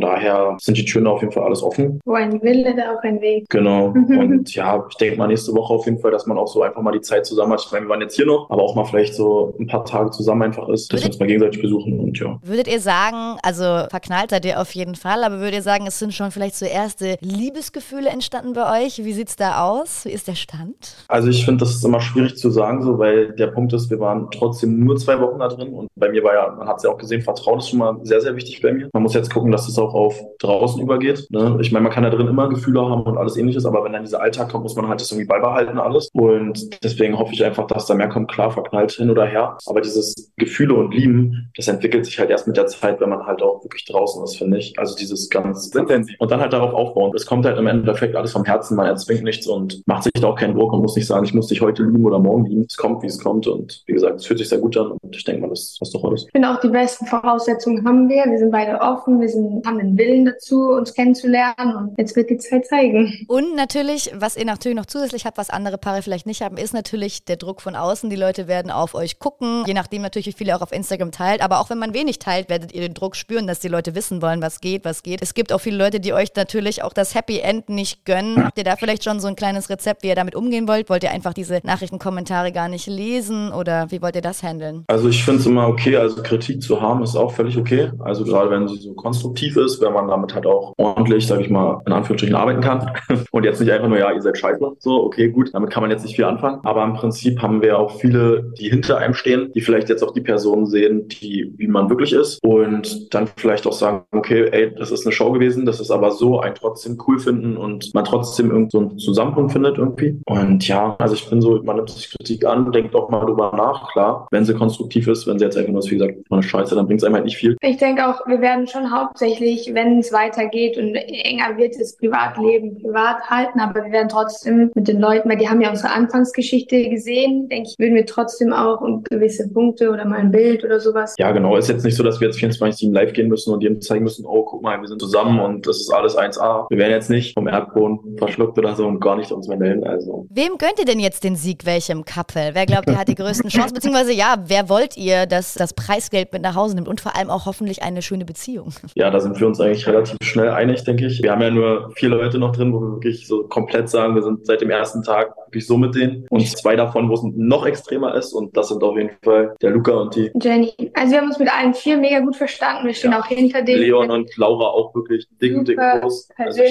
daher 0.00 0.56
sind 0.60 0.78
die 0.78 0.84
Türen 0.84 1.06
auf 1.06 1.20
jeden 1.20 1.32
Fall 1.32 1.44
alles 1.44 1.62
offen. 1.62 2.00
Wo 2.04 2.14
ein 2.14 2.40
Wille, 2.42 2.74
da 2.76 2.94
auch 2.94 3.02
ein 3.02 3.20
Weg. 3.20 3.46
Genau. 3.48 3.86
und 3.86 4.54
ja, 4.54 4.84
ich 4.88 4.96
denke 4.96 5.18
mal 5.18 5.28
nächste 5.28 5.52
Woche 5.54 5.74
auf 5.74 5.84
jeden 5.86 5.98
Fall, 5.98 6.10
dass 6.10 6.26
man 6.26 6.38
auch 6.38 6.48
so 6.48 6.62
einfach 6.62 6.82
mal 6.82 6.92
die 6.92 7.00
Zeit 7.00 7.26
zusammen 7.26 7.52
hat. 7.52 7.64
Ich 7.64 7.72
meine, 7.72 7.86
wir 7.86 7.90
waren 7.90 8.00
jetzt 8.00 8.16
hier 8.16 8.26
noch, 8.26 8.48
aber 8.50 8.62
auch 8.62 8.74
mal 8.74 8.84
vielleicht 8.84 9.14
so 9.14 9.54
ein 9.58 9.66
paar 9.66 9.84
Tage 9.84 10.10
zusammen 10.10 10.42
einfach 10.42 10.68
ist, 10.68 10.92
dass 10.92 11.02
wir 11.02 11.08
uns 11.08 11.18
mal 11.18 11.26
gegenseitig 11.26 11.60
besuchen 11.60 11.98
und 11.98 12.18
ja. 12.18 12.38
Würdet 12.42 12.68
ihr 12.68 12.80
sagen, 12.80 13.38
also 13.42 13.86
verknallt 13.90 14.32
seid 14.38 14.44
ihr 14.44 14.60
auf 14.60 14.72
jeden 14.76 14.94
Fall, 14.94 15.24
aber 15.24 15.38
würdet 15.38 15.54
ihr 15.54 15.62
sagen, 15.62 15.88
es 15.88 15.98
sind 15.98 16.14
schon 16.14 16.30
vielleicht 16.30 16.54
so 16.54 16.64
erste 16.64 17.16
Liebesgefühle 17.20 18.08
entstanden 18.08 18.52
bei 18.52 18.84
euch? 18.84 19.04
Wie 19.04 19.12
sieht's 19.12 19.34
da 19.34 19.64
aus? 19.64 20.04
Wie 20.04 20.12
ist 20.12 20.28
der 20.28 20.36
Stand? 20.36 20.94
Also 21.08 21.28
ich 21.28 21.44
finde, 21.44 21.64
das 21.64 21.74
ist 21.74 21.84
immer 21.84 22.00
schwierig 22.00 22.36
zu 22.36 22.48
sagen, 22.50 22.84
so, 22.84 23.00
weil 23.00 23.32
der 23.32 23.48
Punkt 23.48 23.72
ist, 23.72 23.90
wir 23.90 23.98
waren 23.98 24.30
trotzdem 24.30 24.78
nur 24.78 24.96
zwei 24.96 25.18
Wochen 25.20 25.40
da 25.40 25.48
drin 25.48 25.72
und 25.72 25.88
bei 25.96 26.08
mir 26.08 26.22
war 26.22 26.34
ja, 26.34 26.54
man 26.56 26.68
hat 26.68 26.76
es 26.76 26.84
ja 26.84 26.90
auch 26.90 26.98
gesehen, 26.98 27.20
Vertrauen 27.20 27.58
ist 27.58 27.70
schon 27.70 27.80
mal 27.80 27.98
sehr, 28.04 28.20
sehr 28.20 28.36
wichtig 28.36 28.62
bei 28.62 28.72
mir. 28.72 28.88
Man 28.92 29.02
muss 29.02 29.14
jetzt 29.14 29.32
gucken, 29.32 29.50
dass 29.50 29.68
es 29.68 29.76
auch 29.76 29.92
auf 29.92 30.20
draußen 30.38 30.80
übergeht. 30.80 31.26
Ne? 31.30 31.58
Ich 31.60 31.72
meine, 31.72 31.82
man 31.82 31.92
kann 31.92 32.04
da 32.04 32.10
drin 32.10 32.28
immer 32.28 32.48
Gefühle 32.48 32.80
haben 32.80 33.02
und 33.02 33.18
alles 33.18 33.36
ähnliches, 33.36 33.66
aber 33.66 33.82
wenn 33.82 33.92
dann 33.92 34.04
dieser 34.04 34.20
Alltag 34.20 34.50
kommt, 34.50 34.62
muss 34.62 34.76
man 34.76 34.86
halt 34.86 35.00
das 35.00 35.10
irgendwie 35.10 35.26
beibehalten 35.26 35.78
alles. 35.78 36.10
Und 36.12 36.84
deswegen 36.84 37.18
hoffe 37.18 37.32
ich 37.32 37.44
einfach, 37.44 37.66
dass 37.66 37.86
da 37.86 37.94
mehr 37.94 38.08
kommt. 38.08 38.30
Klar, 38.30 38.52
verknallt 38.52 38.92
hin 38.92 39.10
oder 39.10 39.26
her. 39.26 39.58
Aber 39.66 39.80
dieses 39.80 40.30
Gefühle 40.36 40.74
und 40.74 40.94
Lieben, 40.94 41.50
das 41.56 41.66
entwickelt 41.66 42.04
sich 42.04 42.20
halt 42.20 42.30
erst 42.30 42.46
mit 42.46 42.56
der 42.56 42.68
Zeit, 42.68 43.00
wenn 43.00 43.08
man 43.08 43.26
halt 43.26 43.42
auch 43.42 43.64
wirklich 43.64 43.84
draußen 43.84 44.22
ist, 44.22 44.27
finde 44.36 44.58
ich. 44.58 44.78
Also 44.78 44.94
dieses 44.94 45.28
ganz 45.30 45.68
intensiv. 45.74 46.16
Und 46.18 46.30
dann 46.30 46.40
halt 46.40 46.52
darauf 46.52 46.72
aufbauen. 46.72 47.12
Es 47.14 47.26
kommt 47.26 47.46
halt 47.46 47.58
im 47.58 47.66
Endeffekt 47.66 48.16
alles 48.16 48.32
vom 48.32 48.44
Herzen, 48.44 48.76
man 48.76 48.86
erzwingt 48.86 49.24
nichts 49.24 49.46
und 49.46 49.82
macht 49.86 50.04
sich 50.04 50.12
da 50.14 50.28
auch 50.28 50.36
keinen 50.36 50.54
Druck 50.54 50.72
und 50.72 50.82
muss 50.82 50.96
nicht 50.96 51.06
sagen, 51.06 51.24
ich 51.24 51.34
muss 51.34 51.48
dich 51.48 51.60
heute 51.60 51.82
lieben 51.84 52.04
oder 52.04 52.18
morgen 52.18 52.46
lieben. 52.46 52.66
Es 52.68 52.76
kommt, 52.76 53.02
wie 53.02 53.06
es 53.06 53.18
kommt. 53.18 53.46
Und 53.46 53.82
wie 53.86 53.92
gesagt, 53.92 54.16
es 54.16 54.26
fühlt 54.26 54.38
sich 54.38 54.48
sehr 54.48 54.58
gut 54.58 54.76
an 54.76 54.92
und 55.02 55.16
ich 55.16 55.24
denke 55.24 55.42
mal, 55.42 55.50
das 55.50 55.76
passt 55.78 55.94
doch 55.94 56.04
alles. 56.04 56.24
Ich 56.24 56.32
finde 56.32 56.50
auch 56.50 56.60
die 56.60 56.68
besten 56.68 57.06
Voraussetzungen 57.06 57.86
haben 57.86 58.08
wir. 58.08 58.24
Wir 58.24 58.38
sind 58.38 58.50
beide 58.50 58.80
offen, 58.80 59.20
wir 59.20 59.28
sind, 59.28 59.66
haben 59.66 59.78
den 59.78 59.96
Willen 59.96 60.24
dazu, 60.24 60.70
uns 60.70 60.94
kennenzulernen 60.94 61.76
und 61.76 61.98
jetzt 61.98 62.16
wird 62.16 62.30
die 62.30 62.38
Zeit 62.38 62.66
zeigen. 62.66 63.26
Und 63.28 63.56
natürlich, 63.56 64.12
was 64.14 64.36
ihr 64.36 64.44
natürlich 64.44 64.76
noch 64.76 64.86
zusätzlich 64.86 65.26
habt, 65.26 65.38
was 65.38 65.50
andere 65.50 65.78
Paare 65.78 66.02
vielleicht 66.02 66.26
nicht 66.26 66.42
haben, 66.42 66.56
ist 66.56 66.74
natürlich 66.74 67.24
der 67.24 67.36
Druck 67.36 67.60
von 67.60 67.76
außen. 67.76 68.10
Die 68.10 68.16
Leute 68.16 68.48
werden 68.48 68.70
auf 68.70 68.94
euch 68.94 69.18
gucken, 69.18 69.64
je 69.66 69.74
nachdem 69.74 70.02
natürlich, 70.02 70.26
wie 70.26 70.32
viele 70.32 70.56
auch 70.56 70.62
auf 70.62 70.72
Instagram 70.72 71.12
teilt. 71.12 71.42
Aber 71.42 71.60
auch 71.60 71.70
wenn 71.70 71.78
man 71.78 71.94
wenig 71.94 72.18
teilt, 72.18 72.48
werdet 72.48 72.72
ihr 72.72 72.80
den 72.80 72.94
Druck 72.94 73.16
spüren, 73.16 73.46
dass 73.46 73.60
die 73.60 73.68
Leute 73.68 73.94
wissen 73.94 74.17
wollen, 74.22 74.42
was 74.42 74.60
geht, 74.60 74.84
was 74.84 75.02
geht. 75.02 75.22
Es 75.22 75.34
gibt 75.34 75.52
auch 75.52 75.60
viele 75.60 75.76
Leute, 75.76 76.00
die 76.00 76.12
euch 76.12 76.28
natürlich 76.36 76.82
auch 76.82 76.92
das 76.92 77.14
Happy 77.14 77.40
End 77.40 77.68
nicht 77.68 78.04
gönnen. 78.04 78.44
Habt 78.44 78.58
ihr 78.58 78.64
da 78.64 78.76
vielleicht 78.76 79.04
schon 79.04 79.20
so 79.20 79.28
ein 79.28 79.36
kleines 79.36 79.70
Rezept, 79.70 80.02
wie 80.02 80.08
ihr 80.08 80.14
damit 80.14 80.34
umgehen 80.34 80.68
wollt? 80.68 80.90
Wollt 80.90 81.02
ihr 81.02 81.10
einfach 81.10 81.34
diese 81.34 81.60
Nachrichtenkommentare 81.62 82.52
gar 82.52 82.68
nicht 82.68 82.86
lesen 82.86 83.52
oder 83.52 83.90
wie 83.90 84.02
wollt 84.02 84.16
ihr 84.16 84.22
das 84.22 84.42
handeln? 84.42 84.84
Also 84.88 85.08
ich 85.08 85.24
finde 85.24 85.40
es 85.40 85.46
immer 85.46 85.68
okay, 85.68 85.96
also 85.96 86.22
Kritik 86.22 86.62
zu 86.62 86.80
haben 86.80 87.02
ist 87.02 87.16
auch 87.16 87.32
völlig 87.32 87.56
okay. 87.56 87.90
Also 88.00 88.24
gerade 88.24 88.50
wenn 88.50 88.68
sie 88.68 88.76
so 88.76 88.94
konstruktiv 88.94 89.56
ist, 89.56 89.80
wenn 89.80 89.92
man 89.92 90.08
damit 90.08 90.34
halt 90.34 90.46
auch 90.46 90.72
ordentlich, 90.76 91.26
sage 91.26 91.42
ich 91.42 91.50
mal, 91.50 91.80
in 91.86 91.92
Anführungsstrichen 91.92 92.36
arbeiten 92.36 92.60
kann 92.60 92.90
und 93.30 93.44
jetzt 93.44 93.60
nicht 93.60 93.70
einfach 93.70 93.88
nur, 93.88 93.98
ja, 93.98 94.12
ihr 94.12 94.22
seid 94.22 94.38
scheiße, 94.38 94.58
so, 94.78 95.04
okay, 95.04 95.28
gut, 95.28 95.50
damit 95.52 95.70
kann 95.70 95.82
man 95.82 95.90
jetzt 95.90 96.04
nicht 96.04 96.16
viel 96.16 96.24
anfangen. 96.24 96.60
Aber 96.64 96.84
im 96.84 96.94
Prinzip 96.94 97.40
haben 97.42 97.62
wir 97.62 97.78
auch 97.78 97.98
viele, 97.98 98.52
die 98.58 98.68
hinter 98.70 98.98
einem 98.98 99.14
stehen, 99.14 99.52
die 99.54 99.60
vielleicht 99.60 99.88
jetzt 99.88 100.02
auch 100.02 100.12
die 100.12 100.20
Personen 100.20 100.66
sehen, 100.66 101.08
die, 101.08 101.52
wie 101.56 101.68
man 101.68 101.88
wirklich 101.90 102.12
ist 102.12 102.38
und 102.42 103.12
dann 103.14 103.28
vielleicht 103.36 103.66
auch 103.66 103.72
sagen, 103.72 104.02
okay, 104.10 104.48
ey, 104.50 104.74
das 104.74 104.90
ist 104.90 105.06
eine 105.06 105.12
Show 105.12 105.32
gewesen, 105.32 105.66
das 105.66 105.80
ist 105.80 105.90
aber 105.90 106.10
so, 106.10 106.40
ein 106.40 106.54
trotzdem 106.54 106.98
cool 107.06 107.18
finden 107.18 107.56
und 107.56 107.92
man 107.94 108.04
trotzdem 108.04 108.50
irgend 108.50 108.72
so 108.72 108.78
einen 108.78 108.98
Zusammenhang 108.98 109.50
findet 109.50 109.78
irgendwie. 109.78 110.20
Und 110.26 110.66
ja, 110.66 110.96
also 110.98 111.14
ich 111.14 111.28
bin 111.28 111.40
so, 111.40 111.62
man 111.62 111.76
nimmt 111.76 111.90
sich 111.90 112.10
Kritik 112.10 112.46
an, 112.46 112.72
denkt 112.72 112.94
auch 112.94 113.10
mal 113.10 113.24
drüber 113.24 113.52
nach, 113.56 113.92
klar, 113.92 114.26
wenn 114.30 114.44
sie 114.44 114.54
konstruktiv 114.54 115.08
ist, 115.08 115.26
wenn 115.26 115.38
sie 115.38 115.44
jetzt 115.44 115.56
einfach 115.56 115.72
nur 115.72 115.80
ist, 115.80 115.90
wie 115.90 115.98
gesagt, 115.98 116.18
eine 116.30 116.42
Scheiße, 116.42 116.74
dann 116.74 116.86
bringt 116.86 117.00
es 117.00 117.04
einem 117.04 117.16
halt 117.16 117.24
nicht 117.24 117.36
viel. 117.36 117.56
Ich 117.60 117.76
denke 117.76 118.06
auch, 118.06 118.26
wir 118.26 118.40
werden 118.40 118.66
schon 118.66 118.90
hauptsächlich, 118.90 119.70
wenn 119.74 119.98
es 119.98 120.12
weitergeht 120.12 120.78
und 120.78 120.94
enger 120.94 121.56
wird, 121.56 121.78
das 121.78 121.96
Privatleben 121.96 122.80
privat 122.80 123.28
halten, 123.28 123.60
aber 123.60 123.84
wir 123.84 123.92
werden 123.92 124.08
trotzdem 124.08 124.70
mit 124.74 124.88
den 124.88 125.00
Leuten, 125.00 125.28
weil 125.28 125.36
die 125.36 125.48
haben 125.48 125.60
ja 125.60 125.70
unsere 125.70 125.92
Anfangsgeschichte 125.92 126.88
gesehen, 126.88 127.48
denke 127.48 127.68
ich, 127.70 127.78
würden 127.78 127.94
wir 127.94 128.06
trotzdem 128.06 128.52
auch 128.52 128.80
um 128.80 129.04
gewisse 129.04 129.48
Punkte 129.52 129.90
oder 129.90 130.06
mal 130.06 130.18
ein 130.18 130.30
Bild 130.30 130.64
oder 130.64 130.80
sowas. 130.80 131.14
Ja, 131.18 131.30
genau. 131.32 131.56
Ist 131.56 131.68
jetzt 131.68 131.84
nicht 131.84 131.96
so, 131.96 132.02
dass 132.02 132.20
wir 132.20 132.28
jetzt 132.28 132.38
24-7 132.38 132.92
live 132.92 133.12
gehen 133.12 133.28
müssen 133.28 133.52
und 133.52 133.62
jedem 133.62 133.80
zeigen 133.80 133.97
müssen, 134.00 134.24
oh, 134.26 134.44
guck 134.44 134.62
mal, 134.62 134.80
wir 134.80 134.88
sind 134.88 135.00
zusammen 135.00 135.40
und 135.40 135.66
das 135.66 135.80
ist 135.80 135.90
alles 135.90 136.16
1A. 136.16 136.66
Wir 136.70 136.78
werden 136.78 136.92
jetzt 136.92 137.10
nicht 137.10 137.34
vom 137.34 137.48
Erdboden 137.48 138.16
verschluckt 138.18 138.58
oder 138.58 138.74
so 138.74 138.86
und 138.86 139.00
gar 139.00 139.16
nicht 139.16 139.32
uns 139.32 139.48
mehr 139.48 139.58
melden. 139.58 139.84
Also. 139.84 140.26
Wem 140.30 140.58
gönnt 140.58 140.78
ihr 140.78 140.84
denn 140.84 141.00
jetzt 141.00 141.24
den 141.24 141.36
Sieg 141.36 141.66
welchem 141.66 142.04
Couple? 142.04 142.50
Wer 142.52 142.66
glaubt, 142.66 142.88
ihr 142.88 142.98
hat 142.98 143.08
die 143.08 143.14
größten 143.14 143.50
Chancen? 143.50 143.74
Beziehungsweise 143.74 144.12
ja, 144.12 144.36
wer 144.46 144.68
wollt 144.68 144.96
ihr, 144.96 145.26
dass 145.26 145.54
das 145.54 145.74
Preisgeld 145.74 146.32
mit 146.32 146.42
nach 146.42 146.54
Hause 146.54 146.74
nimmt 146.74 146.88
und 146.88 147.00
vor 147.00 147.16
allem 147.16 147.30
auch 147.30 147.46
hoffentlich 147.46 147.82
eine 147.82 148.02
schöne 148.02 148.24
Beziehung? 148.24 148.72
Ja, 148.94 149.10
da 149.10 149.20
sind 149.20 149.38
wir 149.38 149.46
uns 149.46 149.60
eigentlich 149.60 149.86
relativ 149.86 150.16
schnell 150.22 150.50
einig, 150.50 150.84
denke 150.84 151.06
ich. 151.06 151.22
Wir 151.22 151.32
haben 151.32 151.42
ja 151.42 151.50
nur 151.50 151.90
vier 151.94 152.08
Leute 152.08 152.38
noch 152.38 152.52
drin, 152.52 152.72
wo 152.72 152.80
wir 152.80 152.92
wirklich 152.92 153.26
so 153.26 153.44
komplett 153.44 153.88
sagen, 153.88 154.14
wir 154.14 154.22
sind 154.22 154.46
seit 154.46 154.60
dem 154.60 154.70
ersten 154.70 155.02
Tag 155.02 155.34
wirklich 155.46 155.66
so 155.66 155.76
mit 155.76 155.94
denen. 155.94 156.26
Und 156.30 156.46
zwei 156.48 156.76
davon, 156.76 157.08
wo 157.08 157.14
es 157.14 157.22
noch 157.22 157.66
extremer 157.66 158.14
ist. 158.14 158.32
Und 158.32 158.56
das 158.56 158.68
sind 158.68 158.82
auf 158.82 158.96
jeden 158.96 159.10
Fall 159.22 159.56
der 159.60 159.70
Luca 159.70 159.92
und 159.92 160.14
die 160.14 160.30
Jenny. 160.40 160.72
Also 160.94 161.12
wir 161.12 161.20
haben 161.20 161.28
uns 161.28 161.38
mit 161.38 161.52
allen 161.52 161.74
vier 161.74 161.96
mega 161.96 162.20
gut 162.20 162.36
verstanden. 162.36 162.86
Wir 162.86 162.94
stehen 162.94 163.12
ja. 163.12 163.20
auch 163.20 163.26
hinter 163.26 163.62
denen. 163.62 163.87
Leon 163.88 164.10
und 164.10 164.36
Laura 164.36 164.66
auch 164.66 164.94
wirklich 164.94 165.26
dick 165.40 165.56
und 165.56 165.68
dick 165.68 165.78
groß. 165.78 166.28
Also 166.36 166.62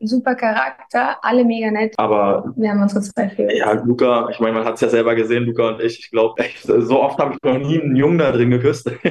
super 0.00 0.34
Charakter, 0.34 1.18
alle 1.22 1.44
mega 1.44 1.70
nett. 1.70 1.94
Aber 1.96 2.52
wir 2.56 2.70
haben 2.70 2.82
unsere 2.82 3.02
zwei 3.02 3.28
Fehler. 3.28 3.54
Ja, 3.54 3.72
Luca, 3.72 4.28
ich 4.30 4.40
meine, 4.40 4.54
man 4.54 4.64
hat 4.64 4.74
es 4.74 4.80
ja 4.80 4.88
selber 4.88 5.14
gesehen, 5.14 5.44
Luca 5.44 5.68
und 5.68 5.80
ich. 5.80 6.00
Ich 6.00 6.10
glaube, 6.10 6.42
so 6.64 7.00
oft 7.00 7.18
habe 7.18 7.34
ich 7.34 7.42
noch 7.42 7.58
nie 7.58 7.80
einen 7.80 7.96
Jungen 7.96 8.18
da 8.18 8.32
drin 8.32 8.50
geküsst. 8.50 8.90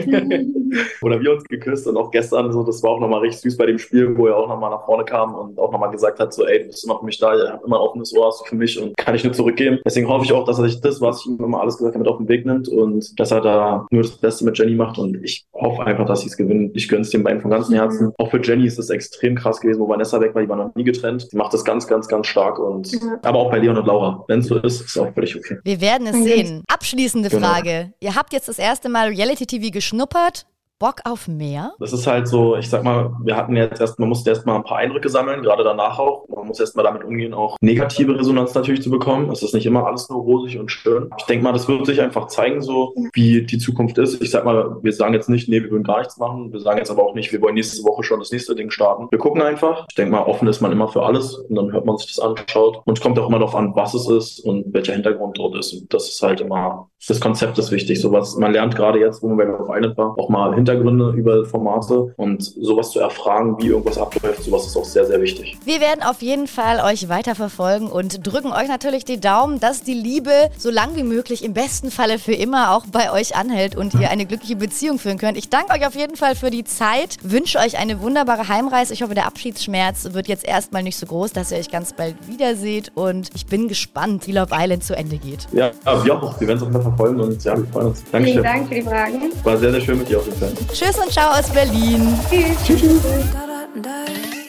Oder 1.02 1.20
wir 1.20 1.32
uns 1.34 1.44
geküsst. 1.46 1.88
Und 1.88 1.98
auch 1.98 2.12
gestern, 2.12 2.52
so, 2.52 2.64
das 2.64 2.82
war 2.84 2.92
auch 2.92 3.00
nochmal 3.00 3.22
richtig 3.22 3.42
süß 3.42 3.58
bei 3.58 3.66
dem 3.66 3.78
Spiel, 3.78 4.18
wo 4.18 4.28
er 4.28 4.38
auch 4.38 4.48
nochmal 4.48 4.70
nach 4.70 4.86
vorne 4.86 5.06
kam 5.06 5.36
und 5.36 5.58
auch 5.60 5.72
nochmal 5.72 5.92
gesagt 5.92 6.20
hat, 6.20 6.34
so, 6.34 6.46
ey, 6.46 6.60
du 6.60 6.68
bist 6.68 6.84
immer 6.86 7.00
für 7.00 7.06
mich 7.06 7.20
da, 7.20 7.36
ihr 7.36 7.54
habt 7.54 7.66
immer 7.66 7.78
ein 7.78 7.82
offenes 7.82 8.16
Ohr, 8.16 8.28
hast 8.28 8.42
du 8.42 8.46
für 8.46 8.56
mich 8.56 8.82
und 8.82 8.96
kann 8.98 9.16
ich 9.16 9.24
nur 9.24 9.34
zurückgeben. 9.34 9.80
Deswegen 9.86 10.08
hoffe 10.08 10.26
ich 10.26 10.34
auch, 10.34 10.46
dass 10.46 10.60
er 10.60 10.66
sich 10.66 10.82
das, 10.82 11.02
was 11.02 11.22
ich 11.22 11.28
ihm 11.28 11.44
immer 11.44 11.62
alles 11.62 11.78
gesagt 11.78 11.96
habe, 11.96 12.04
mit 12.04 12.08
auf 12.08 12.18
den 12.18 12.28
Weg 12.28 12.46
nimmt 12.46 12.68
und 12.68 13.20
dass 13.20 13.32
er 13.32 13.42
da 13.42 13.86
nur 13.92 14.02
das 14.02 14.18
Beste 14.18 14.46
mit 14.46 14.58
Jenny 14.58 14.76
macht. 14.76 14.98
Und 14.98 15.24
ich 15.24 15.46
hoffe 15.54 15.84
einfach, 15.86 16.06
dass 16.06 16.22
sie 16.22 16.28
es 16.28 16.38
gewinnen. 16.38 16.72
Ich 16.74 16.88
gönne 16.88 17.02
es 17.02 17.10
den 17.10 17.24
beiden 17.24 17.42
von 17.42 17.52
ganzem 17.52 17.76
Herzen. 17.76 18.14
Auch 18.18 18.30
für 18.32 18.42
Jenny 18.42 18.66
ist 18.66 18.80
es 18.80 18.90
extrem 18.90 19.36
krass 19.36 19.60
gewesen, 19.60 19.80
wo 19.80 19.88
Vanessa 19.88 20.20
weg 20.22 20.34
war, 20.36 20.42
die 20.42 20.50
war 20.50 20.58
noch 20.58 20.76
nie 20.76 20.84
getrennt. 20.84 21.28
Sie 21.30 21.38
macht 21.38 21.54
das 21.54 21.64
ganz, 21.64 21.88
ganz, 21.88 22.08
ganz 22.08 22.28
stark. 22.28 22.60
Und 22.60 22.92
ja. 22.92 23.20
aber 23.24 23.40
auch 23.40 23.52
bei 23.52 23.60
Leon 23.60 23.78
und 23.78 23.86
Laura. 23.86 24.24
Wenn 24.28 24.40
es 24.40 24.48
so 24.48 24.58
ist, 24.58 24.82
ist 24.82 24.90
es 24.90 24.98
auch 24.98 25.14
völlig 25.14 25.36
okay. 25.36 25.58
Wir 25.64 25.82
werden 25.82 26.08
es 26.08 26.24
sehen. 26.24 26.64
Abschließende 26.68 27.30
genau. 27.30 27.48
Frage. 27.48 27.94
Ihr 28.00 28.16
habt 28.16 28.34
jetzt 28.34 28.48
das 28.48 28.60
erste 28.60 28.90
Mal 28.90 29.10
Reality 29.10 29.46
TV 29.46 29.72
geschnuppert. 29.72 30.46
Bock 30.80 31.02
auf 31.06 31.28
mehr? 31.28 31.74
Das 31.80 31.94
ist 31.94 32.08
halt 32.08 32.28
so, 32.28 32.58
ich 32.58 32.70
sag 32.70 32.84
mal, 32.84 33.16
wir 33.24 33.38
hatten 33.38 33.56
jetzt 33.56 33.80
erst, 33.80 34.00
man 34.00 34.10
musste 34.10 34.30
erst 34.30 34.46
mal 34.46 34.56
ein 34.56 34.64
paar 34.64 34.78
Eindrücke 34.78 35.10
sammeln, 35.10 35.42
gerade 35.42 35.64
danach 35.64 35.98
auch. 35.98 36.28
Man 36.28 36.48
muss 36.48 36.60
erst 36.60 36.76
mal 36.76 36.84
damit 36.84 37.04
umgehen, 37.04 37.34
auch 37.34 37.58
negative 37.62 38.18
Resonanz 38.18 38.54
natürlich 38.54 38.82
zu 38.82 38.90
bekommen. 38.90 39.32
Es 39.32 39.44
ist 39.44 39.54
nicht 39.54 39.66
immer 39.66 39.86
alles 39.86 40.10
nur 40.10 40.22
rosig 40.22 40.60
und 40.60 40.70
schön. 40.72 41.10
Ich 41.18 41.24
denke 41.26 41.44
mal, 41.44 41.54
das 41.54 41.68
wird 41.68 41.86
sich 41.86 42.02
einfach 42.02 42.28
zeigen, 42.28 42.62
so 42.62 42.94
wie 43.14 43.46
die 43.46 43.58
Zukunft 43.58 43.98
ist. 43.98 44.22
Ich 44.22 44.32
sag 44.32 44.46
mal, 44.46 44.78
wir 44.82 44.94
sagen 44.94 45.14
jetzt 45.14 45.30
nicht, 45.30 45.48
nee, 45.48 45.64
wir 45.64 45.72
würden 45.72 45.84
gar 45.84 46.00
nichts 46.00 46.18
machen. 46.18 46.52
Wir 46.52 46.60
sagen 46.60 46.80
jetzt 46.80 46.92
aber 46.92 47.04
auch 47.04 47.16
nicht, 47.16 47.32
wir 47.32 47.42
wollen 47.42 47.56
nächste 47.56 47.84
Woche 47.84 48.04
schon 48.04 48.20
das 48.20 48.32
nächste 48.32 48.56
Ding 48.56 48.70
starten. 48.70 49.08
Wir 49.10 49.20
gucken 49.20 49.42
einfach. 49.42 49.86
Ich 49.90 49.96
denke 49.96 50.12
mal, 50.12 50.24
offen 50.24 50.48
ist 50.48 50.62
man 50.62 50.72
immer 50.72 50.88
für 50.88 51.04
alles 51.04 51.36
und 51.36 51.56
dann 51.56 51.72
hört 51.72 51.86
man 51.86 51.98
sich 51.98 52.14
das 52.14 52.20
an, 52.20 52.36
schaut. 52.50 52.82
Und 52.86 52.98
es 52.98 53.02
kommt 53.02 53.18
auch 53.20 53.28
immer 53.28 53.40
darauf 53.40 53.56
an, 53.56 53.76
was 53.76 53.94
es 53.94 54.10
ist 54.10 54.40
und 54.40 54.74
welcher 54.74 54.94
Hintergrund 54.94 55.38
dort 55.38 55.56
ist. 55.56 55.74
Und 55.74 55.94
das 55.94 56.10
ist 56.10 56.22
halt 56.22 56.42
immer, 56.42 56.90
das 57.08 57.20
Konzept 57.20 57.58
ist 57.58 57.72
wichtig. 57.72 58.00
Sowas, 58.02 58.36
man 58.38 58.54
lernt 58.54 58.76
gerade 58.76 59.00
jetzt, 59.00 59.22
wo 59.22 59.28
man 59.28 59.38
bei 59.38 59.44
Love 59.44 59.68
Island 59.70 59.98
war, 59.98 60.18
auch 60.18 60.30
mal 60.30 60.56
Hintergründe 60.56 61.12
über 61.12 61.46
Formate 61.46 62.14
und 62.18 62.42
sowas 62.44 62.92
zu 62.92 63.00
erfragen, 63.00 63.58
wie 63.60 63.68
irgendwas 63.68 63.98
abläuft, 63.98 64.44
sowas 64.44 64.66
ist 64.66 64.78
auch 64.78 64.86
sehr, 64.86 65.06
sehr 65.06 65.22
wichtig. 65.22 65.58
Wir 65.66 65.82
werden 65.82 66.04
auf 66.04 66.22
jeden 66.22 66.48
Fall 66.48 66.80
euch 66.80 67.10
weiter 67.10 67.36
verfolgen 67.36 67.88
und 67.88 68.26
drücken 68.26 68.52
euch 68.52 68.68
natürlich 68.68 69.06
die 69.06 69.20
Daumen, 69.20 69.60
dass 69.60 69.84
die 69.84 69.94
Liebe 69.94 70.32
so 70.58 70.70
lang 70.70 70.96
wie 70.96 71.04
möglich, 71.04 71.44
im 71.44 71.54
besten 71.54 71.92
Falle 71.92 72.20
für 72.20 72.34
immer 72.34 72.76
auch 72.76 72.86
bei 72.92 73.12
euch 73.12 73.36
anhält 73.36 73.76
und 73.76 73.94
ihr 73.96 74.10
eine 74.10 74.26
glückliche 74.26 74.56
Beziehung 74.56 75.00
führen 75.00 75.18
könnt. 75.18 75.38
Ich 75.38 75.50
danke 75.50 75.74
euch 75.74 75.86
auf 75.86 75.96
jeden 75.96 76.16
Fall 76.16 76.36
für 76.36 76.50
die 76.50 76.64
Zeit, 76.64 77.18
wünsche 77.22 77.60
euch 77.60 77.78
eine 77.78 78.02
wunderbare 78.02 78.48
Heimreise. 78.48 78.94
Ich 78.94 79.04
hoffe, 79.04 79.14
der 79.14 79.28
Abschiedsschmerz 79.28 80.14
wird 80.14 80.28
jetzt 80.28 80.46
erstmal 80.48 80.84
nicht 80.84 80.98
so 80.98 81.06
groß, 81.06 81.34
dass 81.34 81.52
ihr 81.52 81.58
euch 81.58 81.70
ganz 81.70 81.94
bald 81.94 82.16
wiederseht 82.28 82.92
und 82.96 83.30
ich 83.36 83.46
bin 83.46 83.68
gespannt, 83.68 84.28
wie 84.28 84.32
Love 84.32 84.54
Island 84.54 84.84
zu 84.84 84.96
Ende 84.96 85.18
geht. 85.18 85.48
Ja, 85.52 85.72
wir 86.04 86.22
auch. 86.22 86.40
Wir 86.40 86.48
werden 86.48 86.58
es 86.58 86.64
auch 86.64 86.70
mal 86.70 86.93
Stockholm 86.94 87.20
und 87.20 87.44
ja, 87.44 87.58
wir 87.58 87.66
freuen 87.66 87.88
uns. 87.88 88.04
Danke 88.12 88.30
Vielen 88.30 88.44
Dank 88.44 88.68
für 88.68 88.76
die 88.76 88.82
Fragen. 88.82 89.32
War 89.44 89.58
sehr, 89.58 89.72
sehr 89.72 89.82
schön 89.82 89.98
mit 89.98 90.10
dir 90.10 90.20
auf 90.20 90.26
jeden 90.26 90.38
Fall. 90.38 90.54
Tschüss 90.72 90.98
und 90.98 91.12
ciao 91.12 91.32
aus 91.32 91.50
Berlin. 91.50 92.08
Tschüss. 92.30 92.64
Tschüss. 92.66 92.82
tschüss. 92.82 94.43